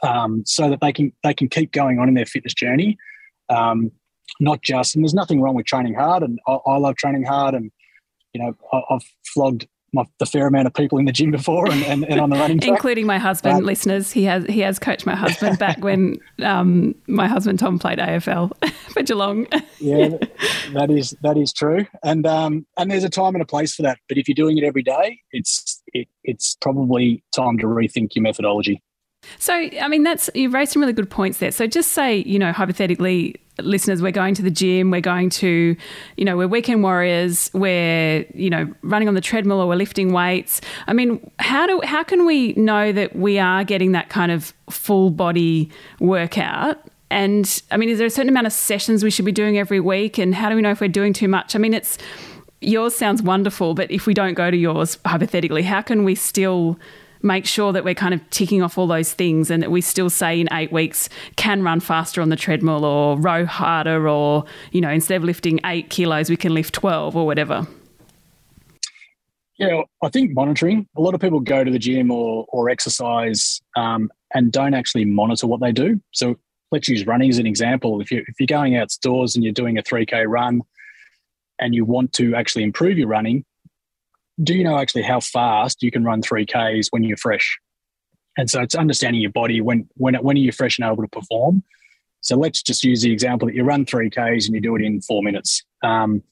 um, 0.02 0.42
so 0.44 0.68
that 0.68 0.80
they 0.82 0.92
can 0.92 1.12
they 1.22 1.32
can 1.32 1.48
keep 1.48 1.72
going 1.72 1.98
on 1.98 2.08
in 2.08 2.14
their 2.14 2.26
fitness 2.26 2.52
journey. 2.54 2.98
Um, 3.48 3.90
not 4.40 4.62
just, 4.62 4.94
and 4.94 5.04
there's 5.04 5.14
nothing 5.14 5.40
wrong 5.40 5.54
with 5.54 5.66
training 5.66 5.94
hard, 5.94 6.22
and 6.22 6.38
I, 6.46 6.52
I 6.66 6.76
love 6.78 6.96
training 6.96 7.24
hard, 7.24 7.54
and 7.54 7.70
you 8.32 8.42
know, 8.42 8.54
I, 8.72 8.82
have 8.90 9.04
flogged 9.32 9.66
my, 9.92 10.04
the 10.18 10.26
fair 10.26 10.46
amount 10.46 10.66
of 10.66 10.74
people 10.74 10.98
in 10.98 11.04
the 11.04 11.12
gym 11.12 11.30
before, 11.30 11.70
and, 11.70 11.82
and, 11.84 12.04
and 12.04 12.20
on 12.20 12.30
the 12.30 12.36
running 12.36 12.58
track, 12.60 12.70
including 12.70 13.06
my 13.06 13.18
husband. 13.18 13.58
Um, 13.58 13.64
listeners, 13.64 14.10
he 14.12 14.24
has 14.24 14.44
he 14.46 14.60
has 14.60 14.78
coached 14.78 15.06
my 15.06 15.14
husband 15.14 15.58
back 15.58 15.82
when 15.82 16.18
um, 16.42 16.94
my 17.06 17.28
husband 17.28 17.58
Tom 17.58 17.78
played 17.78 17.98
AFL 17.98 18.52
for 18.92 19.02
Geelong. 19.02 19.46
yeah, 19.78 20.10
that 20.72 20.90
is 20.90 21.16
that 21.22 21.36
is 21.36 21.52
true, 21.52 21.86
and 22.02 22.26
um, 22.26 22.66
and 22.76 22.90
there's 22.90 23.04
a 23.04 23.10
time 23.10 23.34
and 23.34 23.42
a 23.42 23.46
place 23.46 23.74
for 23.74 23.82
that. 23.82 23.98
But 24.08 24.18
if 24.18 24.28
you're 24.28 24.34
doing 24.34 24.58
it 24.58 24.64
every 24.64 24.82
day, 24.82 25.20
it's 25.30 25.82
it, 25.92 26.08
it's 26.24 26.56
probably 26.60 27.22
time 27.34 27.58
to 27.58 27.66
rethink 27.66 28.14
your 28.14 28.22
methodology. 28.22 28.82
So, 29.38 29.54
I 29.54 29.88
mean, 29.88 30.02
that's 30.02 30.28
you 30.34 30.50
raised 30.50 30.72
some 30.72 30.82
really 30.82 30.92
good 30.92 31.08
points 31.10 31.38
there. 31.38 31.50
So, 31.50 31.66
just 31.66 31.92
say, 31.92 32.18
you 32.18 32.38
know, 32.38 32.52
hypothetically, 32.52 33.36
listeners, 33.58 34.02
we're 34.02 34.12
going 34.12 34.34
to 34.34 34.42
the 34.42 34.50
gym, 34.50 34.90
we're 34.90 35.00
going 35.00 35.30
to, 35.30 35.76
you 36.16 36.24
know, 36.24 36.36
we're 36.36 36.48
weekend 36.48 36.82
warriors, 36.82 37.50
we're, 37.54 38.26
you 38.34 38.50
know, 38.50 38.72
running 38.82 39.08
on 39.08 39.14
the 39.14 39.20
treadmill 39.20 39.60
or 39.60 39.68
we're 39.68 39.76
lifting 39.76 40.12
weights. 40.12 40.60
I 40.86 40.92
mean, 40.92 41.30
how 41.38 41.66
do 41.66 41.80
how 41.84 42.02
can 42.02 42.26
we 42.26 42.52
know 42.54 42.92
that 42.92 43.14
we 43.14 43.38
are 43.38 43.64
getting 43.64 43.92
that 43.92 44.08
kind 44.08 44.32
of 44.32 44.52
full 44.70 45.10
body 45.10 45.70
workout? 46.00 46.78
And 47.10 47.62
I 47.70 47.76
mean, 47.76 47.88
is 47.88 47.98
there 47.98 48.06
a 48.06 48.10
certain 48.10 48.30
amount 48.30 48.46
of 48.46 48.52
sessions 48.52 49.04
we 49.04 49.10
should 49.10 49.24
be 49.24 49.32
doing 49.32 49.56
every 49.58 49.80
week? 49.80 50.18
And 50.18 50.34
how 50.34 50.48
do 50.48 50.56
we 50.56 50.62
know 50.62 50.70
if 50.70 50.80
we're 50.80 50.88
doing 50.88 51.12
too 51.12 51.28
much? 51.28 51.54
I 51.54 51.58
mean, 51.58 51.74
it's 51.74 51.96
yours 52.60 52.94
sounds 52.96 53.22
wonderful, 53.22 53.74
but 53.74 53.90
if 53.90 54.06
we 54.06 54.14
don't 54.14 54.34
go 54.34 54.50
to 54.50 54.56
yours, 54.56 54.98
hypothetically, 55.06 55.62
how 55.62 55.82
can 55.82 56.04
we 56.04 56.14
still 56.14 56.78
make 57.24 57.46
sure 57.46 57.72
that 57.72 57.84
we're 57.84 57.94
kind 57.94 58.14
of 58.14 58.20
ticking 58.30 58.62
off 58.62 58.76
all 58.76 58.86
those 58.86 59.12
things 59.12 59.50
and 59.50 59.62
that 59.62 59.70
we 59.70 59.80
still 59.80 60.10
say 60.10 60.40
in 60.40 60.48
eight 60.52 60.70
weeks 60.70 61.08
can 61.36 61.62
run 61.62 61.80
faster 61.80 62.20
on 62.20 62.28
the 62.28 62.36
treadmill 62.36 62.84
or 62.84 63.18
row 63.18 63.46
harder 63.46 64.08
or, 64.08 64.44
you 64.72 64.80
know, 64.80 64.90
instead 64.90 65.16
of 65.16 65.24
lifting 65.24 65.58
eight 65.64 65.88
kilos, 65.88 66.28
we 66.28 66.36
can 66.36 66.52
lift 66.52 66.74
12 66.74 67.16
or 67.16 67.24
whatever? 67.26 67.66
Yeah, 69.56 69.82
I 70.02 70.08
think 70.10 70.32
monitoring. 70.34 70.86
A 70.96 71.00
lot 71.00 71.14
of 71.14 71.20
people 71.20 71.40
go 71.40 71.64
to 71.64 71.70
the 71.70 71.78
gym 71.78 72.10
or, 72.10 72.44
or 72.48 72.68
exercise 72.68 73.62
um, 73.76 74.10
and 74.34 74.52
don't 74.52 74.74
actually 74.74 75.06
monitor 75.06 75.46
what 75.46 75.60
they 75.60 75.72
do. 75.72 76.00
So 76.12 76.36
let's 76.72 76.88
use 76.88 77.06
running 77.06 77.30
as 77.30 77.38
an 77.38 77.46
example. 77.46 78.00
If, 78.00 78.10
you, 78.10 78.22
if 78.26 78.38
you're 78.38 78.46
going 78.46 78.76
outdoors 78.76 79.34
and 79.34 79.44
you're 79.44 79.52
doing 79.52 79.78
a 79.78 79.82
3K 79.82 80.24
run 80.26 80.60
and 81.58 81.74
you 81.74 81.84
want 81.84 82.12
to 82.14 82.34
actually 82.34 82.64
improve 82.64 82.98
your 82.98 83.08
running, 83.08 83.44
do 84.42 84.54
you 84.54 84.64
know 84.64 84.78
actually 84.78 85.02
how 85.02 85.20
fast 85.20 85.82
you 85.82 85.90
can 85.90 86.04
run 86.04 86.22
3Ks 86.22 86.88
when 86.90 87.02
you're 87.04 87.16
fresh? 87.16 87.58
And 88.36 88.50
so 88.50 88.60
it's 88.60 88.74
understanding 88.74 89.22
your 89.22 89.30
body 89.30 89.60
when 89.60 89.88
when 89.94 90.14
when 90.16 90.36
are 90.36 90.40
you 90.40 90.52
fresh 90.52 90.78
and 90.78 90.86
able 90.86 91.02
to 91.02 91.08
perform. 91.08 91.62
So 92.20 92.36
let's 92.36 92.62
just 92.62 92.82
use 92.82 93.02
the 93.02 93.12
example 93.12 93.46
that 93.46 93.54
you 93.54 93.64
run 93.64 93.84
3Ks 93.84 94.46
and 94.46 94.54
you 94.54 94.60
do 94.60 94.74
it 94.76 94.82
in 94.82 95.00
four 95.02 95.22
minutes. 95.22 95.62
Um, 95.82 96.22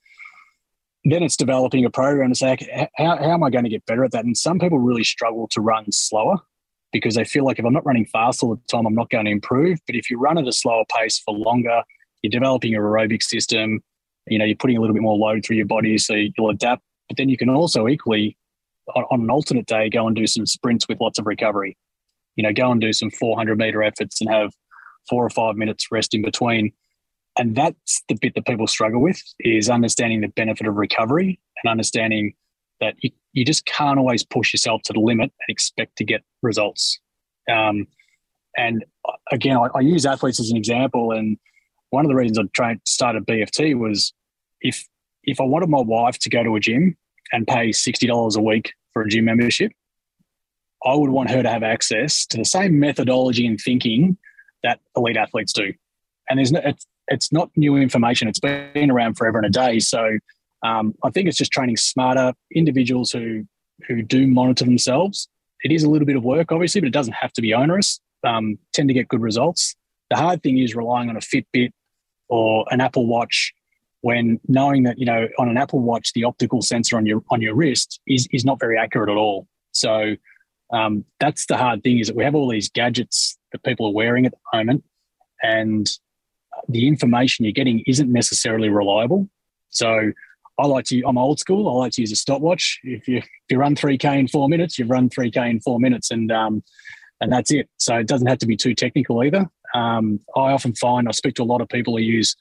then 1.04 1.22
it's 1.22 1.37
developing 1.37 1.84
a 1.84 1.90
program 1.90 2.31
to 2.31 2.34
say, 2.34 2.88
how, 2.96 3.16
how 3.16 3.32
am 3.32 3.43
I 3.43 3.50
going 3.50 3.64
to 3.64 3.70
get 3.70 3.84
better 3.87 4.04
at 4.04 4.12
that? 4.12 4.25
And 4.25 4.37
some 4.37 4.58
people 4.58 4.78
really 4.78 5.04
struggle 5.04 5.49
to 5.49 5.60
run 5.60 5.90
slower 5.90 6.37
because 6.93 7.14
they 7.14 7.25
feel 7.25 7.44
like 7.44 7.58
if 7.58 7.64
I'm 7.64 7.72
not 7.72 7.84
running 7.84 8.06
fast 8.06 8.43
all 8.43 8.54
the 8.54 8.60
time, 8.69 8.87
I'm 8.87 8.94
not 8.94 9.10
going 9.10 9.25
to 9.25 9.31
improve. 9.31 9.81
But 9.87 9.96
if 9.96 10.10
you 10.10 10.19
run 10.19 10.38
at 10.38 10.46
a 10.46 10.52
slower 10.52 10.84
pace 10.96 11.19
for 11.19 11.34
longer, 11.34 11.82
you're 12.22 12.31
developing 12.31 12.70
your 12.70 12.84
aerobic 12.84 13.22
system. 13.22 13.82
You 14.26 14.38
know, 14.38 14.44
you're 14.44 14.56
putting 14.56 14.76
a 14.76 14.81
little 14.81 14.94
bit 14.94 15.02
more 15.02 15.16
load 15.16 15.44
through 15.44 15.56
your 15.56 15.66
body, 15.66 15.99
so 15.99 16.14
you'll 16.14 16.50
adapt 16.50 16.82
but 17.12 17.19
then 17.19 17.29
you 17.29 17.37
can 17.37 17.50
also 17.50 17.88
equally, 17.88 18.38
on, 18.97 19.05
on 19.11 19.20
an 19.20 19.31
alternate 19.31 19.67
day, 19.67 19.91
go 19.91 20.06
and 20.06 20.17
do 20.17 20.26
some 20.26 20.47
sprints 20.47 20.88
with 20.88 20.99
lots 20.99 21.19
of 21.19 21.26
recovery. 21.26 21.76
You 22.37 22.43
know, 22.43 22.55
go 22.55 22.73
and 22.73 22.81
do 22.81 22.91
some 22.94 23.11
400 23.11 23.59
meter 23.59 23.82
efforts 23.82 24.23
and 24.23 24.31
have 24.31 24.55
four 25.11 25.23
or 25.23 25.29
five 25.29 25.56
minutes 25.56 25.88
rest 25.93 26.14
in 26.14 26.23
between. 26.23 26.73
And 27.38 27.55
that's 27.55 28.03
the 28.09 28.14
bit 28.14 28.35
that 28.35 28.47
people 28.47 28.67
struggle 28.67 29.03
with 29.03 29.23
is 29.41 29.69
understanding 29.69 30.23
the 30.23 30.29
benefit 30.29 30.67
of 30.67 30.76
recovery 30.76 31.38
and 31.62 31.70
understanding 31.70 32.32
that 32.81 32.94
you, 33.03 33.11
you 33.35 33.44
just 33.44 33.67
can't 33.67 33.99
always 33.99 34.25
push 34.25 34.55
yourself 34.55 34.81
to 34.85 34.94
the 34.94 35.00
limit 35.00 35.25
and 35.25 35.53
expect 35.53 35.97
to 35.97 36.05
get 36.05 36.23
results. 36.41 36.99
Um, 37.50 37.88
and 38.56 38.87
again, 39.31 39.59
I, 39.59 39.67
I, 39.75 39.81
use 39.81 40.06
athletes 40.06 40.41
as 40.41 40.50
an 40.50 40.56
example. 40.56 41.12
And 41.12 41.37
one 41.91 42.06
of 42.06 42.09
the 42.09 42.14
reasons 42.14 42.38
I 42.38 42.44
tried 42.55 42.81
started 42.87 43.26
BFT 43.26 43.79
was 43.79 44.14
if 44.62 44.88
if 45.25 45.41
I 45.41 45.44
wanted 45.44 45.69
my 45.69 45.81
wife 45.81 46.19
to 46.20 46.31
go 46.31 46.43
to 46.43 46.56
a 46.56 46.61
gym 46.61 46.97
and 47.32 47.46
pay 47.46 47.70
$60 47.70 48.37
a 48.37 48.40
week 48.40 48.75
for 48.93 49.02
a 49.02 49.08
gym 49.08 49.25
membership, 49.25 49.73
I 50.84 50.94
would 50.94 51.11
want 51.11 51.31
her 51.31 51.43
to 51.43 51.49
have 51.49 51.62
access 51.62 52.26
to 52.26 52.37
the 52.37 52.44
same 52.44 52.79
methodology 52.79 53.46
and 53.46 53.58
thinking 53.61 54.17
that 54.62 54.81
elite 54.96 55.17
athletes 55.17 55.52
do. 55.52 55.73
And 56.29 56.38
there's 56.38 56.52
no, 56.52 56.61
it's, 56.64 56.87
it's 57.08 57.32
not 57.32 57.50
new 57.56 57.76
information. 57.76 58.29
It's 58.29 58.40
been 58.40 58.90
around 58.90 59.14
forever 59.14 59.38
and 59.38 59.47
a 59.47 59.50
day. 59.50 59.78
So 59.78 60.18
um, 60.62 60.95
I 61.02 61.11
think 61.11 61.28
it's 61.28 61.37
just 61.37 61.52
training 61.52 61.76
smarter 61.76 62.33
individuals 62.54 63.11
who 63.11 63.47
who 63.88 64.02
do 64.02 64.26
monitor 64.26 64.64
themselves. 64.64 65.28
It 65.64 65.73
is 65.73 65.83
a 65.83 65.90
little 65.90 66.06
bit 66.06 66.16
of 66.16 66.25
work, 66.25 66.52
obviously, 66.52 66.80
but 66.80 66.87
it 66.87 66.92
doesn't 66.92 67.14
have 67.14 67.33
to 67.33 67.42
be 67.42 67.52
onerous. 67.52 68.00
Um, 68.25 68.59
tend 68.73 68.88
to 68.88 68.95
get 68.95 69.09
good 69.09 69.21
results. 69.21 69.75
The 70.11 70.16
hard 70.16 70.42
thing 70.42 70.59
is 70.59 70.76
relying 70.76 71.09
on 71.09 71.16
a 71.16 71.21
Fitbit 71.21 71.73
or 72.28 72.64
an 72.71 72.80
Apple 72.80 73.06
Watch 73.06 73.52
when 74.02 74.38
knowing 74.49 74.82
that 74.82 74.99
you 74.99 75.06
know 75.06 75.26
on 75.38 75.49
an 75.49 75.56
Apple 75.56 75.80
Watch 75.80 76.12
the 76.12 76.25
optical 76.25 76.61
sensor 76.61 76.97
on 76.97 77.06
your 77.06 77.23
on 77.30 77.40
your 77.40 77.54
wrist 77.54 78.00
is 78.06 78.28
is 78.32 78.44
not 78.44 78.61
very 78.61 78.78
accurate 78.78 79.09
at 79.09 79.16
all. 79.16 79.49
So 79.73 80.14
um, 80.73 81.04
that's 81.18 81.47
the 81.47 81.56
hard 81.56 81.82
thing 81.82 81.99
is 81.99 82.09
that 82.09 82.16
we 82.16 82.25
have 82.25 82.35
all 82.35 82.49
these 82.49 82.68
gadgets 82.68 83.38
that 83.52 83.62
people 83.62 83.87
are 83.87 83.92
wearing 83.92 84.26
at 84.26 84.32
the 84.32 84.59
moment, 84.59 84.85
and 85.42 85.88
the 86.68 86.87
information 86.87 87.44
you're 87.44 87.52
getting 87.52 87.82
isn't 87.87 88.12
necessarily 88.12 88.68
reliable. 88.68 89.28
So 89.71 90.12
I 90.59 90.66
like 90.66 90.85
to 90.87 91.02
I'm 91.06 91.18
old 91.18 91.38
school. 91.38 91.68
I 91.68 91.73
like 91.73 91.92
to 91.92 92.02
use 92.02 92.12
a 92.12 92.16
stopwatch. 92.16 92.80
If 92.82 93.09
you 93.09 93.18
if 93.18 93.50
you 93.50 93.59
run 93.59 93.76
three 93.76 93.99
k 93.99 94.18
in 94.18 94.28
four 94.28 94.49
minutes, 94.49 94.78
you've 94.78 94.90
run 94.90 95.09
three 95.09 95.30
k 95.30 95.49
in 95.49 95.61
four 95.61 95.78
minutes, 95.78 96.11
and 96.11 96.30
um, 96.32 96.62
and 97.21 97.32
that's 97.32 97.52
it. 97.52 97.68
So 97.78 97.97
it 97.97 98.09
doesn't 98.09 98.26
have 98.26 98.38
to 98.38 98.47
be 98.47 98.56
too 98.56 98.75
technical 98.75 99.23
either. 99.23 99.47
Um, 99.75 100.21
I 100.37 100.52
often 100.52 100.75
find 100.75 101.09
I 101.09 101.12
speak 101.12 101.35
to 101.37 101.42
a 101.42 101.44
lot 101.44 101.61
of 101.61 101.68
people 101.68 101.97
who 101.97 102.02
use 102.02 102.37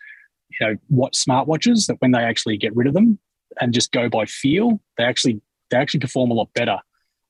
you 0.60 0.67
know 0.67 0.75
what 0.89 1.13
smartwatches 1.13 1.88
that 1.88 1.98
when 2.00 2.12
they 2.12 2.24
actually 2.24 2.58
get 2.58 2.75
rid 2.75 2.88
of 2.88 2.93
them 2.93 3.20
and 3.60 3.74
just 3.74 3.91
go 3.91 4.10
by 4.10 4.25
feel, 4.25 4.81
they 4.98 5.03
actually 5.03 5.41
they 5.70 5.77
actually 5.77 6.00
perform 6.00 6.31
a 6.31 6.34
lot 6.34 6.50
better. 6.53 6.77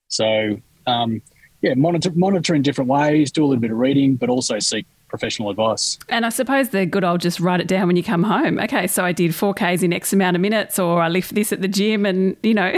So 0.08 0.58
um, 0.88 1.22
yeah, 1.62 1.76
monitor 1.76 2.12
monitor 2.16 2.56
in 2.56 2.62
different 2.62 2.90
ways, 2.90 3.32
do 3.32 3.44
a 3.44 3.48
little 3.48 3.62
bit 3.62 3.72
of 3.72 3.78
reading, 3.78 4.16
but 4.16 4.30
also 4.30 4.60
seek 4.60 4.86
professional 5.08 5.50
advice. 5.50 6.00
And 6.10 6.26
I 6.26 6.30
suppose 6.30 6.70
the 6.70 6.86
good 6.86 7.04
old 7.04 7.22
just 7.22 7.40
write 7.40 7.60
it 7.60 7.68
down 7.68 7.88
when 7.88 7.98
you 7.98 8.04
come 8.04 8.24
home. 8.24 8.58
Okay, 8.60 8.88
so 8.88 9.04
I 9.04 9.12
did 9.12 9.32
4Ks 9.32 9.84
in 9.84 9.94
X 9.94 10.14
amount 10.14 10.38
of 10.38 10.42
minutes, 10.42 10.80
or 10.80 11.02
I 11.02 11.10
lift 11.10 11.36
this 11.36 11.52
at 11.52 11.62
the 11.62 11.68
gym, 11.68 12.06
and 12.06 12.36
you 12.42 12.54
know, 12.54 12.74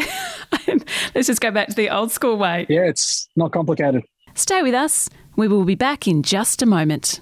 let's 1.15 1.27
just 1.27 1.41
go 1.41 1.51
back 1.51 1.69
to 1.69 1.75
the 1.75 1.89
old 1.89 2.11
school 2.11 2.37
way. 2.37 2.65
Yeah, 2.67 2.85
it's 2.85 3.29
not 3.35 3.51
complicated. 3.51 4.03
Stay 4.35 4.63
with 4.63 4.73
us. 4.73 5.09
We 5.35 5.47
will 5.47 5.63
be 5.63 5.75
back 5.75 6.07
in 6.07 6.23
just 6.23 6.61
a 6.61 6.65
moment. 6.65 7.21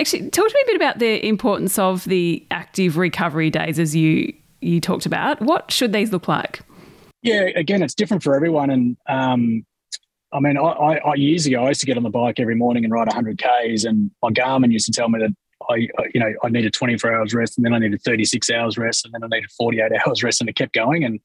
Actually, 0.00 0.30
talk 0.30 0.48
to 0.48 0.54
me 0.54 0.62
a 0.62 0.66
bit 0.66 0.76
about 0.76 0.98
the 0.98 1.26
importance 1.26 1.78
of 1.78 2.04
the 2.04 2.46
active 2.50 2.96
recovery 2.96 3.50
days 3.50 3.78
as 3.78 3.94
you 3.94 4.32
you 4.62 4.80
talked 4.80 5.04
about. 5.04 5.42
What 5.42 5.70
should 5.70 5.92
these 5.92 6.10
look 6.10 6.26
like? 6.26 6.60
Yeah, 7.22 7.48
again, 7.54 7.82
it's 7.82 7.94
different 7.94 8.22
for 8.22 8.34
everyone. 8.34 8.70
And 8.70 8.96
um, 9.06 9.66
I 10.32 10.40
mean, 10.40 10.56
I, 10.56 10.62
I, 10.62 11.14
years 11.16 11.44
ago, 11.44 11.64
I 11.64 11.68
used 11.68 11.80
to 11.80 11.86
get 11.86 11.98
on 11.98 12.02
the 12.02 12.10
bike 12.10 12.40
every 12.40 12.54
morning 12.54 12.84
and 12.84 12.92
ride 12.92 13.08
100 13.08 13.38
Ks, 13.38 13.84
and 13.84 14.10
my 14.22 14.30
Garmin 14.30 14.72
used 14.72 14.86
to 14.86 14.92
tell 14.92 15.10
me 15.10 15.18
that 15.18 15.36
I, 15.68 15.88
you 16.14 16.20
know, 16.20 16.32
I 16.42 16.48
needed 16.48 16.72
24 16.72 17.14
hours 17.14 17.34
rest, 17.34 17.58
and 17.58 17.66
then 17.66 17.74
I 17.74 17.78
needed 17.78 18.00
36 18.00 18.48
hours 18.48 18.78
rest, 18.78 19.04
and 19.04 19.12
then 19.12 19.22
I 19.22 19.26
needed 19.26 19.50
48 19.50 19.92
hours 20.06 20.22
rest, 20.22 20.40
and 20.40 20.48
it 20.48 20.56
kept 20.56 20.72
going. 20.72 21.04
And 21.04 21.20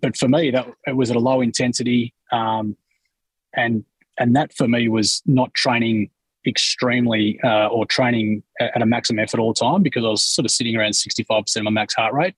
but 0.00 0.16
for 0.16 0.28
me, 0.28 0.50
that 0.50 0.66
it 0.86 0.96
was 0.96 1.10
at 1.10 1.16
a 1.16 1.20
low 1.20 1.42
intensity, 1.42 2.14
um, 2.32 2.74
and 3.52 3.84
and 4.18 4.34
that 4.34 4.54
for 4.54 4.66
me 4.66 4.88
was 4.88 5.22
not 5.26 5.52
training 5.52 6.08
extremely 6.46 7.38
uh, 7.44 7.68
or 7.68 7.86
training 7.86 8.42
at 8.60 8.82
a 8.82 8.86
maximum 8.86 9.20
effort 9.20 9.40
all 9.40 9.52
the 9.52 9.60
time 9.60 9.82
because 9.82 10.04
I 10.04 10.08
was 10.08 10.24
sort 10.24 10.44
of 10.44 10.50
sitting 10.50 10.76
around 10.76 10.92
65% 10.92 11.56
of 11.56 11.62
my 11.64 11.70
max 11.70 11.94
heart 11.94 12.14
rate. 12.14 12.34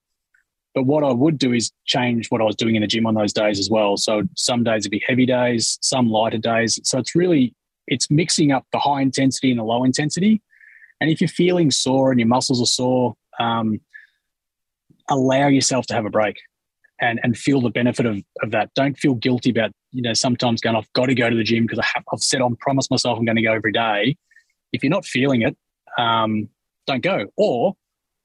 But 0.74 0.84
what 0.84 1.04
I 1.04 1.12
would 1.12 1.38
do 1.38 1.52
is 1.52 1.70
change 1.86 2.28
what 2.30 2.40
I 2.40 2.44
was 2.44 2.56
doing 2.56 2.74
in 2.74 2.82
the 2.82 2.88
gym 2.88 3.06
on 3.06 3.14
those 3.14 3.32
days 3.32 3.58
as 3.58 3.70
well. 3.70 3.96
So 3.96 4.22
some 4.36 4.64
days 4.64 4.84
would 4.84 4.90
be 4.90 5.02
heavy 5.06 5.24
days, 5.24 5.78
some 5.80 6.10
lighter 6.10 6.38
days. 6.38 6.80
So 6.82 6.98
it's 6.98 7.14
really 7.14 7.54
it's 7.86 8.10
mixing 8.10 8.50
up 8.50 8.66
the 8.72 8.78
high 8.78 9.02
intensity 9.02 9.50
and 9.50 9.60
the 9.60 9.64
low 9.64 9.84
intensity. 9.84 10.42
And 11.00 11.10
if 11.10 11.20
you're 11.20 11.28
feeling 11.28 11.70
sore 11.70 12.10
and 12.10 12.18
your 12.18 12.28
muscles 12.28 12.60
are 12.60 12.66
sore, 12.66 13.14
um, 13.38 13.80
allow 15.08 15.48
yourself 15.48 15.86
to 15.86 15.94
have 15.94 16.06
a 16.06 16.10
break 16.10 16.36
and 17.04 17.20
and 17.22 17.36
feel 17.36 17.60
the 17.60 17.70
benefit 17.70 18.06
of 18.06 18.22
of 18.42 18.50
that. 18.50 18.70
Don't 18.74 18.98
feel 18.98 19.14
guilty 19.14 19.50
about 19.50 19.70
you 19.92 20.02
know 20.02 20.14
sometimes 20.14 20.60
going. 20.60 20.76
I've 20.76 20.92
got 20.94 21.06
to 21.06 21.14
go 21.14 21.28
to 21.28 21.36
the 21.36 21.44
gym 21.44 21.64
because 21.64 21.78
I 21.78 21.86
have, 21.94 22.04
I've 22.12 22.22
said 22.22 22.40
I'm 22.40 22.56
promised 22.56 22.90
myself 22.90 23.18
I'm 23.18 23.24
going 23.24 23.36
to 23.36 23.42
go 23.42 23.52
every 23.52 23.72
day. 23.72 24.16
If 24.72 24.82
you're 24.82 24.90
not 24.90 25.04
feeling 25.04 25.42
it, 25.42 25.56
um, 25.98 26.48
don't 26.86 27.02
go. 27.02 27.26
Or 27.36 27.74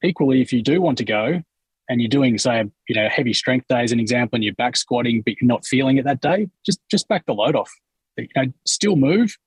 equally, 0.03 0.41
if 0.41 0.51
you 0.53 0.63
do 0.63 0.81
want 0.81 0.97
to 0.99 1.05
go 1.05 1.41
and 1.89 2.01
you're 2.01 2.09
doing 2.09 2.37
say 2.37 2.63
you 2.87 2.95
know 2.95 3.09
heavy 3.09 3.33
strength 3.33 3.67
day 3.67 3.83
as 3.83 3.91
an 3.91 3.99
example, 3.99 4.37
and 4.37 4.43
you're 4.43 4.53
back 4.55 4.77
squatting 4.77 5.21
but 5.23 5.35
you're 5.39 5.47
not 5.47 5.65
feeling 5.65 5.97
it 5.97 6.05
that 6.05 6.21
day, 6.21 6.47
just 6.65 6.79
just 6.89 7.07
back 7.07 7.25
the 7.25 7.33
load 7.33 7.55
off. 7.55 7.71
You 8.17 8.27
know, 8.35 8.45
still 8.65 8.95
move, 8.95 9.37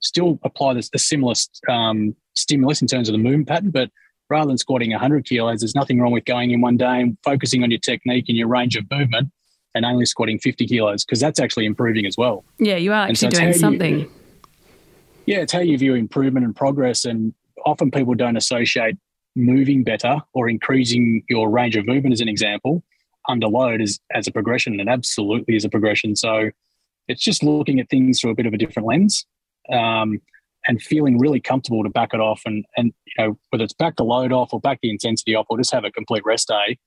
still 0.00 0.38
apply 0.44 0.74
this, 0.74 0.90
the 0.90 0.98
similar 0.98 1.34
um, 1.68 2.14
stimulus 2.34 2.80
in 2.80 2.88
terms 2.88 3.08
of 3.08 3.12
the 3.12 3.18
movement 3.18 3.48
pattern, 3.48 3.70
but 3.70 3.90
rather 4.32 4.48
than 4.48 4.56
squatting 4.56 4.90
100 4.90 5.26
kilos, 5.26 5.60
there's 5.60 5.74
nothing 5.74 6.00
wrong 6.00 6.10
with 6.10 6.24
going 6.24 6.50
in 6.50 6.62
one 6.62 6.78
day 6.78 7.02
and 7.02 7.18
focusing 7.22 7.62
on 7.62 7.70
your 7.70 7.78
technique 7.78 8.24
and 8.28 8.36
your 8.36 8.48
range 8.48 8.76
of 8.76 8.90
movement 8.90 9.30
and 9.74 9.84
only 9.84 10.06
squatting 10.06 10.38
50 10.38 10.66
kilos 10.66 11.04
because 11.04 11.20
that's 11.20 11.38
actually 11.38 11.66
improving 11.66 12.06
as 12.06 12.16
well. 12.16 12.42
Yeah, 12.58 12.76
you 12.76 12.92
are 12.92 13.08
actually 13.08 13.30
so 13.30 13.40
doing 13.40 13.52
something. 13.52 14.00
You, 14.00 14.10
yeah, 15.26 15.38
it's 15.38 15.52
how 15.52 15.60
you 15.60 15.76
view 15.76 15.94
improvement 15.94 16.46
and 16.46 16.56
progress. 16.56 17.04
And 17.04 17.34
often 17.66 17.90
people 17.90 18.14
don't 18.14 18.36
associate 18.38 18.96
moving 19.36 19.84
better 19.84 20.16
or 20.32 20.48
increasing 20.48 21.22
your 21.28 21.50
range 21.50 21.76
of 21.76 21.86
movement, 21.86 22.14
as 22.14 22.22
an 22.22 22.28
example, 22.28 22.82
under 23.28 23.48
load 23.48 23.82
as, 23.82 24.00
as 24.14 24.26
a 24.26 24.32
progression. 24.32 24.80
And 24.80 24.88
absolutely 24.88 25.56
is 25.56 25.64
a 25.66 25.68
progression. 25.68 26.16
So 26.16 26.50
it's 27.06 27.22
just 27.22 27.42
looking 27.42 27.80
at 27.80 27.90
things 27.90 28.20
through 28.20 28.30
a 28.30 28.34
bit 28.34 28.46
of 28.46 28.54
a 28.54 28.58
different 28.58 28.88
lens. 28.88 29.26
Um, 29.70 30.20
and 30.66 30.80
feeling 30.80 31.18
really 31.18 31.40
comfortable 31.40 31.82
to 31.82 31.90
back 31.90 32.10
it 32.12 32.20
off 32.20 32.42
and 32.44 32.64
and 32.76 32.92
you 33.06 33.24
know 33.24 33.38
whether 33.50 33.64
it's 33.64 33.72
back 33.72 33.96
the 33.96 34.04
load 34.04 34.32
off 34.32 34.52
or 34.52 34.60
back 34.60 34.78
the 34.82 34.90
intensity 34.90 35.34
off 35.34 35.46
or 35.48 35.58
just 35.58 35.72
have 35.72 35.84
a 35.84 35.90
complete 35.90 36.24
rest 36.24 36.48
day 36.48 36.78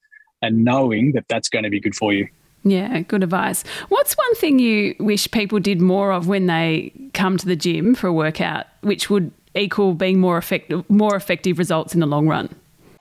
and 0.41 0.63
knowing 0.63 1.11
that 1.13 1.25
that's 1.27 1.49
going 1.49 1.63
to 1.63 1.69
be 1.69 1.79
good 1.79 1.95
for 1.95 2.13
you 2.13 2.27
yeah, 2.67 3.01
good 3.01 3.21
advice. 3.21 3.63
What's 3.89 4.15
one 4.15 4.35
thing 4.35 4.57
you 4.57 4.95
wish 4.99 5.29
people 5.29 5.59
did 5.59 5.81
more 5.81 6.11
of 6.11 6.27
when 6.27 6.47
they 6.47 6.91
come 7.13 7.37
to 7.37 7.45
the 7.45 7.55
gym 7.55 7.93
for 7.93 8.07
a 8.07 8.13
workout, 8.13 8.65
which 8.81 9.07
would 9.07 9.31
equal 9.53 9.93
being 9.93 10.19
more 10.19 10.39
effective, 10.39 10.89
more 10.89 11.15
effective 11.15 11.59
results 11.59 11.93
in 11.93 11.99
the 11.99 12.07
long 12.07 12.27
run? 12.27 12.49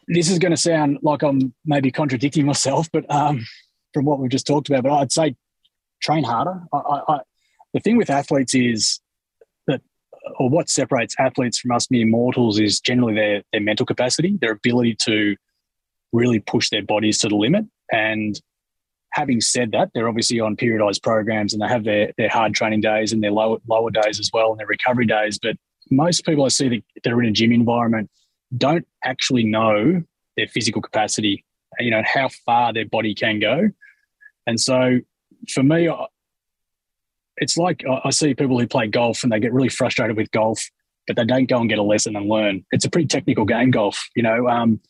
This 0.06 0.28
is 0.28 0.38
going 0.38 0.50
to 0.50 0.58
sound 0.58 0.98
like 1.00 1.22
I'm 1.22 1.54
maybe 1.64 1.90
contradicting 1.90 2.44
myself, 2.44 2.90
but 2.92 3.10
um, 3.10 3.46
from 3.94 4.04
what 4.04 4.18
we've 4.18 4.30
just 4.30 4.46
talked 4.46 4.68
about, 4.68 4.82
but 4.82 4.92
I'd 4.92 5.12
say 5.12 5.34
train 6.02 6.24
harder. 6.24 6.60
I, 6.70 7.00
I, 7.08 7.18
the 7.72 7.80
thing 7.80 7.96
with 7.96 8.10
athletes 8.10 8.54
is 8.54 9.00
or 10.38 10.48
what 10.48 10.68
separates 10.68 11.14
athletes 11.18 11.58
from 11.58 11.72
us 11.72 11.90
mere 11.90 12.06
mortals 12.06 12.58
is 12.58 12.80
generally 12.80 13.14
their 13.14 13.42
their 13.52 13.60
mental 13.60 13.86
capacity, 13.86 14.36
their 14.40 14.52
ability 14.52 14.96
to 15.02 15.36
really 16.12 16.40
push 16.40 16.70
their 16.70 16.82
bodies 16.82 17.18
to 17.18 17.28
the 17.28 17.36
limit. 17.36 17.64
And 17.92 18.40
having 19.12 19.40
said 19.40 19.72
that, 19.72 19.90
they're 19.94 20.08
obviously 20.08 20.40
on 20.40 20.56
periodized 20.56 21.02
programs 21.02 21.52
and 21.52 21.62
they 21.62 21.68
have 21.68 21.84
their 21.84 22.12
their 22.16 22.28
hard 22.28 22.54
training 22.54 22.80
days 22.80 23.12
and 23.12 23.22
their 23.22 23.32
lower 23.32 23.58
lower 23.68 23.90
days 23.90 24.18
as 24.18 24.30
well 24.32 24.50
and 24.50 24.60
their 24.60 24.66
recovery 24.66 25.06
days. 25.06 25.38
But 25.40 25.56
most 25.90 26.24
people 26.24 26.44
I 26.44 26.48
see 26.48 26.68
that, 26.68 26.82
that 27.02 27.12
are 27.12 27.22
in 27.22 27.28
a 27.28 27.32
gym 27.32 27.52
environment 27.52 28.10
don't 28.56 28.86
actually 29.04 29.44
know 29.44 30.02
their 30.36 30.48
physical 30.48 30.82
capacity, 30.82 31.44
you 31.78 31.90
know, 31.90 32.02
how 32.04 32.28
far 32.44 32.72
their 32.72 32.86
body 32.86 33.14
can 33.14 33.38
go. 33.40 33.68
And 34.46 34.60
so 34.60 35.00
for 35.52 35.62
me, 35.62 35.88
it's 37.38 37.56
like 37.56 37.84
I 38.04 38.10
see 38.10 38.34
people 38.34 38.58
who 38.58 38.66
play 38.66 38.86
golf 38.86 39.22
and 39.22 39.32
they 39.32 39.40
get 39.40 39.52
really 39.52 39.68
frustrated 39.68 40.16
with 40.16 40.30
golf, 40.30 40.62
but 41.06 41.16
they 41.16 41.24
don't 41.24 41.48
go 41.48 41.58
and 41.58 41.68
get 41.68 41.78
a 41.78 41.82
lesson 41.82 42.16
and 42.16 42.28
learn. 42.28 42.64
It's 42.70 42.84
a 42.84 42.90
pretty 42.90 43.08
technical 43.08 43.44
game, 43.44 43.70
golf, 43.70 44.08
you 44.14 44.22
know. 44.22 44.48
Um, 44.48 44.80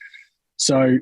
so 0.57 0.99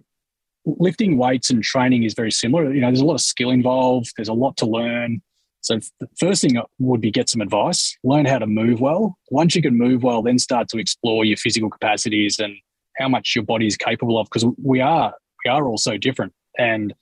lifting 0.64 1.18
weights 1.18 1.50
and 1.50 1.62
training 1.62 2.04
is 2.04 2.14
very 2.14 2.30
similar. 2.30 2.72
You 2.72 2.80
know, 2.80 2.88
there's 2.88 3.00
a 3.00 3.04
lot 3.04 3.14
of 3.14 3.20
skill 3.20 3.50
involved. 3.50 4.12
There's 4.16 4.28
a 4.28 4.34
lot 4.34 4.56
to 4.58 4.66
learn. 4.66 5.20
So 5.60 5.78
the 6.00 6.08
first 6.18 6.42
thing 6.42 6.60
would 6.80 7.00
be 7.00 7.12
get 7.12 7.28
some 7.28 7.40
advice, 7.40 7.96
learn 8.02 8.26
how 8.26 8.38
to 8.38 8.46
move 8.46 8.80
well. 8.80 9.16
Once 9.30 9.54
you 9.54 9.62
can 9.62 9.78
move 9.78 10.02
well, 10.02 10.22
then 10.22 10.38
start 10.38 10.68
to 10.68 10.78
explore 10.78 11.24
your 11.24 11.36
physical 11.36 11.70
capacities 11.70 12.40
and 12.40 12.54
how 12.98 13.08
much 13.08 13.34
your 13.36 13.44
body 13.44 13.66
is 13.66 13.76
capable 13.76 14.18
of, 14.18 14.26
because 14.26 14.44
we 14.62 14.80
are 14.80 15.14
we 15.44 15.50
are 15.50 15.66
all 15.66 15.78
so 15.78 15.96
different. 15.96 16.32
And 16.58 16.94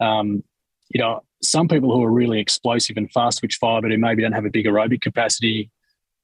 um, 0.00 0.42
you 0.88 1.00
know, 1.00 1.22
some 1.42 1.68
people 1.68 1.92
who 1.92 2.02
are 2.02 2.10
really 2.10 2.40
explosive 2.40 2.96
and 2.96 3.10
fast 3.12 3.38
twitch 3.38 3.56
fiber 3.60 3.88
who 3.88 3.98
maybe 3.98 4.22
don't 4.22 4.32
have 4.32 4.44
a 4.44 4.50
big 4.50 4.66
aerobic 4.66 5.00
capacity 5.00 5.70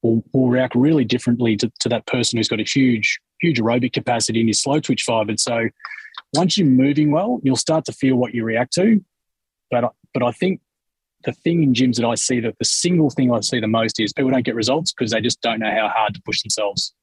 will, 0.03 0.23
will 0.33 0.49
react 0.49 0.75
really 0.75 1.05
differently 1.05 1.55
to, 1.57 1.71
to 1.79 1.89
that 1.89 2.05
person 2.05 2.37
who's 2.37 2.47
got 2.47 2.59
a 2.59 2.63
huge, 2.63 3.19
huge 3.41 3.59
aerobic 3.59 3.93
capacity 3.93 4.39
and 4.39 4.49
is 4.49 4.61
slow 4.61 4.79
twitch 4.79 5.03
fibered. 5.03 5.39
So 5.39 5.69
once 6.33 6.57
you're 6.57 6.67
moving 6.67 7.11
well, 7.11 7.39
you'll 7.43 7.55
start 7.55 7.85
to 7.85 7.91
feel 7.91 8.15
what 8.15 8.33
you 8.33 8.43
react 8.43 8.73
to. 8.73 9.03
But 9.71 9.93
but 10.13 10.23
I 10.23 10.31
think 10.31 10.61
the 11.25 11.33
thing 11.33 11.63
in 11.63 11.73
gyms 11.73 11.97
that 11.97 12.05
I 12.05 12.15
see 12.15 12.39
that 12.39 12.57
the 12.59 12.65
single 12.65 13.09
thing 13.09 13.33
I 13.33 13.39
see 13.41 13.59
the 13.59 13.67
most 13.67 13.99
is 13.99 14.13
people 14.13 14.31
don't 14.31 14.45
get 14.45 14.55
results 14.55 14.93
because 14.93 15.11
they 15.11 15.21
just 15.21 15.41
don't 15.41 15.59
know 15.59 15.71
how 15.71 15.89
hard 15.89 16.13
to 16.13 16.21
push 16.21 16.41
themselves, 16.41 16.93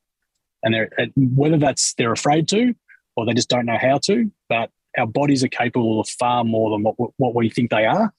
and 0.63 0.75
they're 0.75 0.89
whether 1.17 1.59
that's 1.59 1.95
they're 1.95 2.13
afraid 2.13 2.49
to 2.49 2.75
or 3.17 3.27
they 3.27 3.35
just 3.35 3.49
don't 3.49 3.67
know 3.67 3.79
how 3.81 3.99
to. 3.99 4.31
But 4.49 4.71
our 4.99 5.07
bodies 5.07 5.45
are 5.45 5.49
capable 5.49 6.01
of 6.01 6.09
far 6.09 6.45
more 6.45 6.71
than 6.71 6.83
what, 6.83 7.11
what 7.17 7.35
we 7.35 7.51
think 7.51 7.71
they 7.71 7.85
are. 7.85 8.13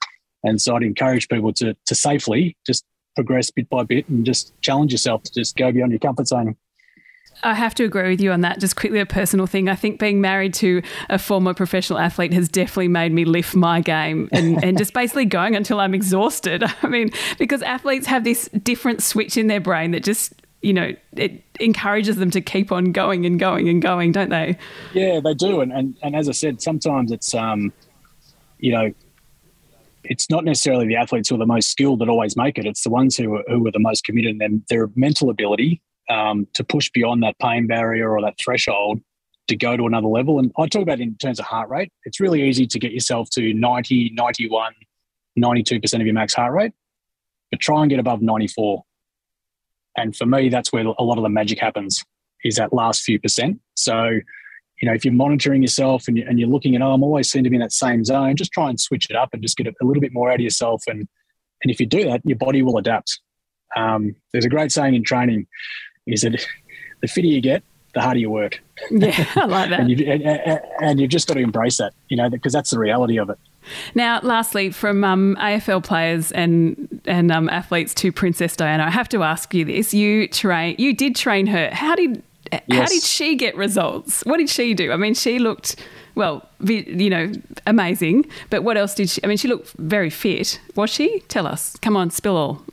And 0.44 0.62
so 0.62 0.76
I'd 0.76 0.84
encourage 0.84 1.28
people 1.28 1.54
to, 1.54 1.76
to 1.86 1.96
safely 1.96 2.56
just 2.66 2.86
progress 3.16 3.50
bit 3.50 3.70
by 3.70 3.84
bit 3.84 4.08
and 4.10 4.26
just 4.26 4.54
challenge 4.62 4.92
yourself 4.92 5.24
to 5.24 5.32
just 5.34 5.56
go 5.56 5.72
beyond 5.72 5.92
your 5.92 6.00
comfort 6.00 6.28
zone. 6.28 6.56
I 7.44 7.54
have 7.54 7.76
to 7.76 7.84
agree 7.84 8.10
with 8.10 8.22
you 8.22 8.32
on 8.32 8.42
that. 8.42 8.60
Just 8.60 8.76
quickly, 8.76 9.00
a 9.00 9.06
personal 9.06 9.46
thing. 9.46 9.68
I 9.68 9.76
think 9.76 10.00
being 10.00 10.22
married 10.22 10.54
to 10.56 10.82
a 11.10 11.20
former 11.20 11.54
professional 11.54 12.00
athlete 12.00 12.34
has 12.34 12.48
definitely 12.48 12.88
made 12.88 13.12
me 13.12 13.26
lift 13.26 13.56
my 13.56 13.82
game 13.82 14.30
and, 14.32 14.64
and 14.64 14.78
just 14.78 14.94
basically 14.94 15.26
going 15.26 15.56
until 15.56 15.80
I'm 15.80 15.94
exhausted. 15.94 16.64
I 16.82 16.88
mean, 16.88 17.12
because 17.38 17.62
athletes 17.62 18.08
have 18.08 18.24
this 18.24 18.50
different 18.64 19.04
switch 19.04 19.38
in 19.38 19.48
their 19.48 19.60
brain 19.60 19.92
that 19.92 20.04
just 20.04 20.34
you 20.66 20.74
know, 20.74 20.94
it 21.16 21.44
encourages 21.60 22.16
them 22.16 22.32
to 22.32 22.42
keep 22.42 22.72
on 22.72 22.92
going 22.92 23.26
and 23.26 23.40
going 23.40 23.70
and 23.70 23.82
going, 23.82 24.12
don't 24.12 24.30
they? 24.30 24.58
Yeah, 24.94 25.20
they 25.24 25.36
do. 25.36 25.62
And 25.62 25.72
and, 25.72 25.96
and 26.02 26.16
as 26.16 26.28
I 26.28 26.32
said, 26.32 26.62
sometimes 26.62 27.12
it's 27.12 27.36
um, 27.36 27.72
you 28.58 28.72
know, 28.72 28.92
it's 30.04 30.30
not 30.30 30.44
necessarily 30.44 30.88
the 30.88 30.96
athletes 30.96 31.30
who 31.30 31.36
are 31.36 31.40
the 31.40 31.46
most 31.46 31.70
skilled 31.70 32.00
that 32.00 32.10
always 32.10 32.36
make 32.36 32.58
it. 32.58 32.66
It's 32.66 32.84
the 32.84 32.90
ones 32.90 33.16
who 33.16 33.36
are, 33.36 33.44
who 33.48 33.66
are 33.68 33.72
the 33.72 33.80
most 33.80 34.06
committed 34.06 34.42
and 34.42 34.64
their 34.70 34.90
mental 34.96 35.30
ability 35.30 35.82
um, 36.10 36.48
to 36.54 36.64
push 36.64 36.90
beyond 36.92 37.22
that 37.24 37.38
pain 37.40 37.68
barrier 37.68 38.10
or 38.10 38.22
that 38.22 38.36
threshold 38.44 39.02
to 39.48 39.56
go 39.56 39.78
to 39.78 39.86
another 39.86 40.08
level. 40.08 40.40
And 40.40 40.52
I 40.58 40.68
talk 40.68 40.82
about 40.82 41.00
in 41.00 41.16
terms 41.18 41.40
of 41.40 41.46
heart 41.46 41.70
rate. 41.70 41.92
It's 42.06 42.20
really 42.20 42.42
easy 42.42 42.66
to 42.66 42.80
get 42.80 42.92
yourself 42.92 43.30
to 43.32 43.54
90, 43.54 44.14
91, 44.16 44.74
92% 45.38 45.94
of 45.94 46.02
your 46.02 46.14
max 46.14 46.34
heart 46.34 46.54
rate, 46.54 46.74
but 47.52 47.60
try 47.60 47.82
and 47.82 47.90
get 47.90 48.00
above 48.00 48.24
94 48.24 48.84
and 49.98 50.16
for 50.16 50.26
me, 50.26 50.50
that's 50.50 50.72
where 50.72 50.86
a 50.86 51.04
lot 51.04 51.18
of 51.18 51.24
the 51.24 51.30
magic 51.30 51.60
happens 51.60 52.04
is 52.44 52.56
that 52.56 52.74
last 52.74 53.04
few 53.04 53.20
percent. 53.20 53.60
So 53.76 54.20
you 54.82 54.90
know, 54.90 54.94
if 54.94 55.06
you're 55.06 55.14
monitoring 55.14 55.62
yourself 55.62 56.08
and, 56.08 56.18
you, 56.18 56.26
you're 56.32 56.50
looking 56.50 56.76
at, 56.76 56.82
oh, 56.82 56.92
I'm 56.92 57.04
always 57.04 57.32
seem 57.32 57.44
to 57.44 57.50
be 57.50 57.56
in 57.56 57.62
that 57.62 57.72
same 57.72 58.04
zone, 58.04 58.36
just 58.36 58.52
try 58.52 58.70
and 58.70 58.80
switch 58.80 59.10
it 59.10 59.16
up 59.16 59.30
and 59.34 59.42
just 59.42 59.58
get 59.58 59.68
a, 59.68 59.74
a 59.82 59.86
little 59.86 60.02
bit 60.02 60.14
more 60.14 60.30
out 60.30 60.36
of 60.36 60.42
yourself. 60.42 60.84
And 60.88 61.08
and 61.64 61.72
if 61.72 61.80
you 61.80 61.86
do 61.86 62.04
that, 62.06 62.22
your 62.26 62.38
body 62.38 62.62
will 62.62 62.78
adapt. 62.78 63.20
Um, 63.76 64.16
there's 64.32 64.46
a 64.46 64.50
great 64.50 64.72
saying 64.72 64.96
in 64.96 65.04
training: 65.04 65.48
is 66.06 66.22
that 66.22 66.46
the 67.02 67.08
fitter 67.08 67.28
you 67.28 67.42
get, 67.42 67.64
the 67.96 68.02
harder 68.02 68.20
you 68.20 68.30
work. 68.30 68.62
Yeah, 68.92 69.26
I 69.38 69.46
like 69.46 69.70
that. 69.70 69.80
and, 69.80 69.90
you, 69.90 70.06
and, 70.06 70.62
and 70.82 71.00
you've 71.00 71.10
just 71.10 71.30
got 71.30 71.36
to 71.36 71.40
embrace 71.40 71.78
that, 71.78 71.94
you 72.10 72.18
know, 72.18 72.30
because 72.30 72.52
that's 72.52 72.72
the 72.72 72.78
reality 72.78 73.18
of 73.18 73.30
it. 73.30 73.40
Now, 73.96 74.20
lastly, 74.22 74.70
from 74.70 75.04
um, 75.04 75.38
AFL 75.40 75.84
players 75.84 76.32
and 76.34 77.02
and 77.06 77.32
um, 77.32 77.50
athletes 77.50 77.94
to 77.96 78.12
Princess 78.12 78.56
Diana, 78.56 78.84
I 78.84 78.90
have 78.90 79.10
to 79.10 79.24
ask 79.24 79.54
you 79.54 79.66
this: 79.66 79.94
you 79.94 80.28
train, 80.28 80.76
you 80.78 80.94
did 80.94 81.16
train 81.16 81.48
her. 81.48 81.70
How 81.72 81.96
did 81.96 82.22
how 82.52 82.86
did 82.86 83.02
she 83.02 83.36
get 83.36 83.56
results? 83.56 84.24
What 84.26 84.38
did 84.38 84.50
she 84.50 84.74
do? 84.74 84.92
I 84.92 84.98
mean, 84.98 85.14
she 85.16 85.40
looked 85.40 85.78
well, 86.16 86.48
you 86.64 87.10
know, 87.10 87.32
amazing. 87.66 88.26
But 88.50 88.64
what 88.64 88.78
else 88.78 88.94
did 88.94 89.10
she? 89.10 89.24
I 89.24 89.28
mean, 89.28 89.38
she 89.38 89.48
looked 89.48 89.74
very 89.78 90.10
fit. 90.10 90.60
Was 90.76 90.90
she? 90.90 91.22
Tell 91.28 91.48
us. 91.48 91.76
Come 91.78 91.98
on, 91.98 92.10
spill 92.10 92.38
all. 92.38 92.64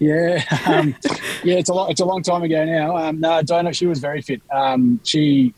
Yeah, 0.00 0.42
um, 0.66 0.96
yeah, 1.44 1.56
it's 1.56 1.70
a. 1.70 1.86
It's 1.90 2.00
a 2.00 2.04
long 2.06 2.22
time 2.22 2.42
ago 2.42 2.64
now. 2.64 2.96
Um, 2.96 3.20
no, 3.20 3.42
Diana, 3.42 3.72
she 3.72 3.86
was 3.86 4.00
very 4.00 4.22
fit. 4.22 4.40
Um, 4.50 4.98
she 5.04 5.54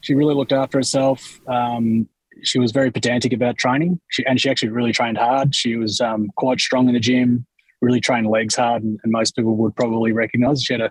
she 0.00 0.14
really 0.14 0.34
looked 0.34 0.52
after 0.52 0.78
herself. 0.78 1.40
Um, 1.46 2.08
she 2.42 2.58
was 2.58 2.72
very 2.72 2.90
pedantic 2.90 3.32
about 3.32 3.56
training, 3.56 4.00
she, 4.08 4.26
and 4.26 4.40
she 4.40 4.50
actually 4.50 4.70
really 4.70 4.92
trained 4.92 5.16
hard. 5.16 5.54
She 5.54 5.76
was 5.76 6.00
um, 6.00 6.30
quite 6.36 6.60
strong 6.60 6.88
in 6.88 6.94
the 6.94 7.00
gym, 7.00 7.46
really 7.80 8.00
trained 8.00 8.26
legs 8.26 8.56
hard, 8.56 8.82
and, 8.82 8.98
and 9.04 9.12
most 9.12 9.36
people 9.36 9.56
would 9.56 9.76
probably 9.76 10.12
recognise 10.12 10.62
she 10.62 10.74
had 10.74 10.80
a, 10.80 10.90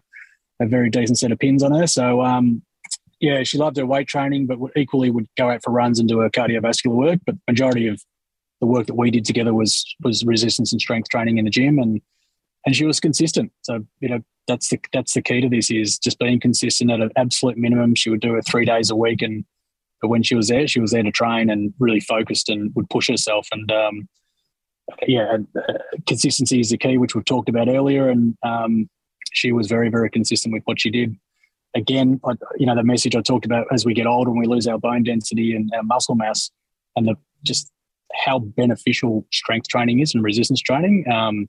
a 0.61 0.65
very 0.65 0.89
decent 0.89 1.19
set 1.19 1.33
of 1.33 1.39
pins 1.39 1.63
on 1.63 1.73
her. 1.73 1.87
So 1.87 2.21
um, 2.21 2.61
yeah, 3.19 3.43
she 3.43 3.57
loved 3.57 3.75
her 3.75 3.85
weight 3.85 4.07
training, 4.07 4.47
but 4.47 4.57
equally 4.77 5.11
would 5.11 5.27
go 5.37 5.49
out 5.49 5.63
for 5.63 5.71
runs 5.71 5.99
and 5.99 6.07
do 6.07 6.19
her 6.19 6.29
cardiovascular 6.29 6.93
work. 6.93 7.19
But 7.25 7.35
majority 7.47 7.89
of 7.89 8.01
the 8.61 8.67
work 8.67 8.87
that 8.87 8.95
we 8.95 9.11
did 9.11 9.25
together 9.25 9.53
was 9.53 9.83
was 10.01 10.23
resistance 10.23 10.71
and 10.71 10.81
strength 10.81 11.09
training 11.09 11.37
in 11.37 11.45
the 11.45 11.51
gym, 11.51 11.77
and 11.77 12.01
and 12.65 12.75
she 12.75 12.85
was 12.85 12.99
consistent. 12.99 13.51
So 13.61 13.85
you 13.99 14.09
know 14.09 14.19
that's 14.47 14.69
the 14.69 14.79
that's 14.93 15.13
the 15.13 15.21
key 15.21 15.41
to 15.41 15.49
this 15.49 15.71
is 15.71 15.97
just 15.97 16.19
being 16.19 16.39
consistent 16.39 16.91
at 16.91 17.01
an 17.01 17.11
absolute 17.15 17.57
minimum. 17.57 17.95
She 17.95 18.09
would 18.09 18.21
do 18.21 18.35
it 18.35 18.45
three 18.45 18.65
days 18.65 18.89
a 18.89 18.95
week, 18.95 19.21
and 19.21 19.45
but 20.01 20.09
when 20.09 20.23
she 20.23 20.35
was 20.35 20.47
there, 20.47 20.67
she 20.67 20.79
was 20.79 20.91
there 20.91 21.03
to 21.03 21.11
train 21.11 21.49
and 21.49 21.73
really 21.79 21.99
focused 21.99 22.49
and 22.49 22.73
would 22.75 22.89
push 22.89 23.07
herself. 23.09 23.47
And 23.51 23.71
um, 23.71 24.09
yeah, 25.07 25.37
uh, 25.57 25.73
consistency 26.07 26.59
is 26.59 26.69
the 26.69 26.77
key, 26.77 26.97
which 26.97 27.15
we've 27.15 27.25
talked 27.25 27.49
about 27.49 27.67
earlier. 27.67 28.09
And 28.09 28.35
um, 28.43 28.89
she 29.33 29.51
was 29.51 29.67
very 29.67 29.89
very 29.89 30.09
consistent 30.09 30.53
with 30.53 30.63
what 30.65 30.79
she 30.79 30.89
did. 30.89 31.15
Again, 31.75 32.19
I, 32.25 32.33
you 32.57 32.65
know 32.65 32.75
the 32.75 32.83
message 32.83 33.15
I 33.15 33.21
talked 33.21 33.45
about 33.45 33.67
as 33.71 33.85
we 33.85 33.93
get 33.93 34.07
older 34.07 34.31
and 34.31 34.39
we 34.39 34.47
lose 34.47 34.67
our 34.67 34.79
bone 34.79 35.03
density 35.03 35.55
and 35.55 35.71
our 35.75 35.83
muscle 35.83 36.15
mass, 36.15 36.49
and 36.95 37.07
the 37.07 37.15
just 37.43 37.71
how 38.23 38.39
beneficial 38.39 39.25
strength 39.31 39.67
training 39.67 39.99
is 39.99 40.15
and 40.15 40.23
resistance 40.23 40.61
training. 40.61 41.05
Um, 41.11 41.47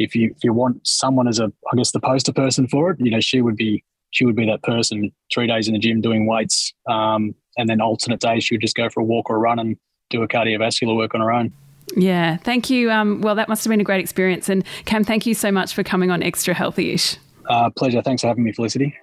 if 0.00 0.16
you 0.16 0.32
if 0.34 0.42
you 0.42 0.52
want 0.52 0.84
someone 0.86 1.28
as 1.28 1.38
a 1.38 1.52
I 1.72 1.76
guess 1.76 1.92
the 1.92 2.00
poster 2.00 2.32
person 2.32 2.66
for 2.66 2.90
it, 2.90 3.00
you 3.00 3.10
know, 3.10 3.20
she 3.20 3.42
would 3.42 3.56
be 3.56 3.84
she 4.10 4.24
would 4.24 4.34
be 4.34 4.46
that 4.46 4.62
person. 4.62 5.12
Three 5.32 5.46
days 5.46 5.68
in 5.68 5.74
the 5.74 5.78
gym 5.78 6.00
doing 6.00 6.26
weights, 6.26 6.72
um, 6.88 7.34
and 7.56 7.68
then 7.68 7.80
alternate 7.80 8.20
days 8.20 8.42
she 8.44 8.54
would 8.54 8.62
just 8.62 8.74
go 8.74 8.88
for 8.88 9.00
a 9.00 9.04
walk 9.04 9.30
or 9.30 9.36
a 9.36 9.38
run 9.38 9.58
and 9.58 9.76
do 10.08 10.22
a 10.22 10.28
cardiovascular 10.28 10.96
work 10.96 11.14
on 11.14 11.20
her 11.20 11.30
own. 11.30 11.52
Yeah, 11.96 12.36
thank 12.38 12.70
you. 12.70 12.90
Um, 12.90 13.20
well, 13.20 13.34
that 13.34 13.48
must 13.48 13.62
have 13.64 13.70
been 13.70 13.80
a 13.80 13.84
great 13.84 14.00
experience. 14.00 14.48
And 14.48 14.64
Cam, 14.84 15.04
thank 15.04 15.26
you 15.26 15.34
so 15.34 15.52
much 15.52 15.74
for 15.74 15.82
coming 15.82 16.10
on 16.10 16.22
Extra 16.22 16.54
Healthy 16.54 16.92
Ish. 16.92 17.16
Uh, 17.48 17.68
pleasure. 17.70 18.00
Thanks 18.00 18.22
for 18.22 18.28
having 18.28 18.44
me, 18.44 18.52
Felicity. 18.52 18.96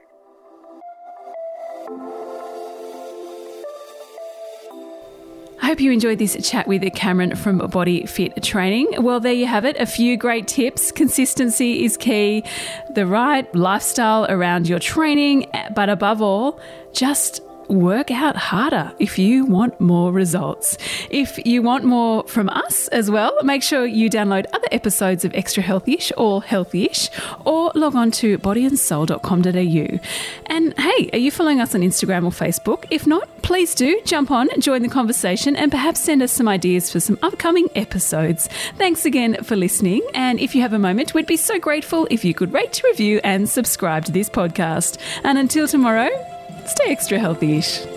Hope 5.67 5.81
you 5.81 5.91
enjoyed 5.91 6.17
this 6.17 6.37
chat 6.49 6.65
with 6.65 6.81
Cameron 6.93 7.35
from 7.35 7.57
Body 7.57 8.05
Fit 8.05 8.41
Training. 8.41 8.87
Well, 9.03 9.19
there 9.19 9.33
you 9.33 9.47
have 9.47 9.65
it. 9.65 9.75
A 9.81 9.85
few 9.85 10.15
great 10.15 10.47
tips. 10.47 10.93
Consistency 10.93 11.83
is 11.83 11.97
key, 11.97 12.45
the 12.95 13.05
right 13.05 13.53
lifestyle 13.53 14.25
around 14.29 14.69
your 14.69 14.79
training, 14.79 15.51
but 15.75 15.89
above 15.89 16.21
all, 16.21 16.61
just 16.93 17.41
work 17.69 18.11
out 18.11 18.35
harder 18.35 18.93
if 18.99 19.17
you 19.17 19.45
want 19.45 19.79
more 19.79 20.11
results. 20.11 20.77
If 21.09 21.45
you 21.45 21.61
want 21.61 21.83
more 21.83 22.23
from 22.23 22.49
us 22.49 22.87
as 22.89 23.09
well, 23.11 23.35
make 23.43 23.63
sure 23.63 23.85
you 23.85 24.09
download 24.09 24.45
other 24.53 24.67
episodes 24.71 25.25
of 25.25 25.33
Extra 25.33 25.63
Healthyish 25.63 26.11
or 26.17 26.41
Healthyish 26.41 27.09
or 27.45 27.71
log 27.75 27.95
on 27.95 28.11
to 28.11 28.37
bodyandsoul.com.au. 28.37 29.99
And 30.45 30.79
hey, 30.79 31.09
are 31.13 31.19
you 31.19 31.31
following 31.31 31.59
us 31.61 31.75
on 31.75 31.81
Instagram 31.81 32.23
or 32.23 32.31
Facebook? 32.31 32.85
If 32.89 33.07
not, 33.07 33.29
please 33.41 33.75
do 33.75 34.01
jump 34.05 34.31
on, 34.31 34.49
join 34.59 34.81
the 34.81 34.89
conversation, 34.89 35.55
and 35.55 35.71
perhaps 35.71 36.01
send 36.01 36.21
us 36.21 36.31
some 36.31 36.47
ideas 36.47 36.91
for 36.91 36.99
some 36.99 37.17
upcoming 37.21 37.69
episodes. 37.75 38.47
Thanks 38.77 39.05
again 39.05 39.43
for 39.43 39.55
listening. 39.55 40.05
And 40.13 40.39
if 40.39 40.55
you 40.55 40.61
have 40.61 40.73
a 40.73 40.79
moment, 40.79 41.13
we'd 41.13 41.27
be 41.27 41.37
so 41.37 41.59
grateful 41.59 42.07
if 42.11 42.25
you 42.25 42.33
could 42.33 42.53
rate, 42.53 42.81
review, 42.83 43.19
and 43.23 43.47
subscribe 43.47 44.05
to 44.05 44.11
this 44.11 44.29
podcast. 44.29 44.97
And 45.23 45.37
until 45.37 45.67
tomorrow, 45.67 46.09
stay 46.67 46.91
extra 46.91 47.19
healthy 47.19 47.57
ish. 47.57 47.96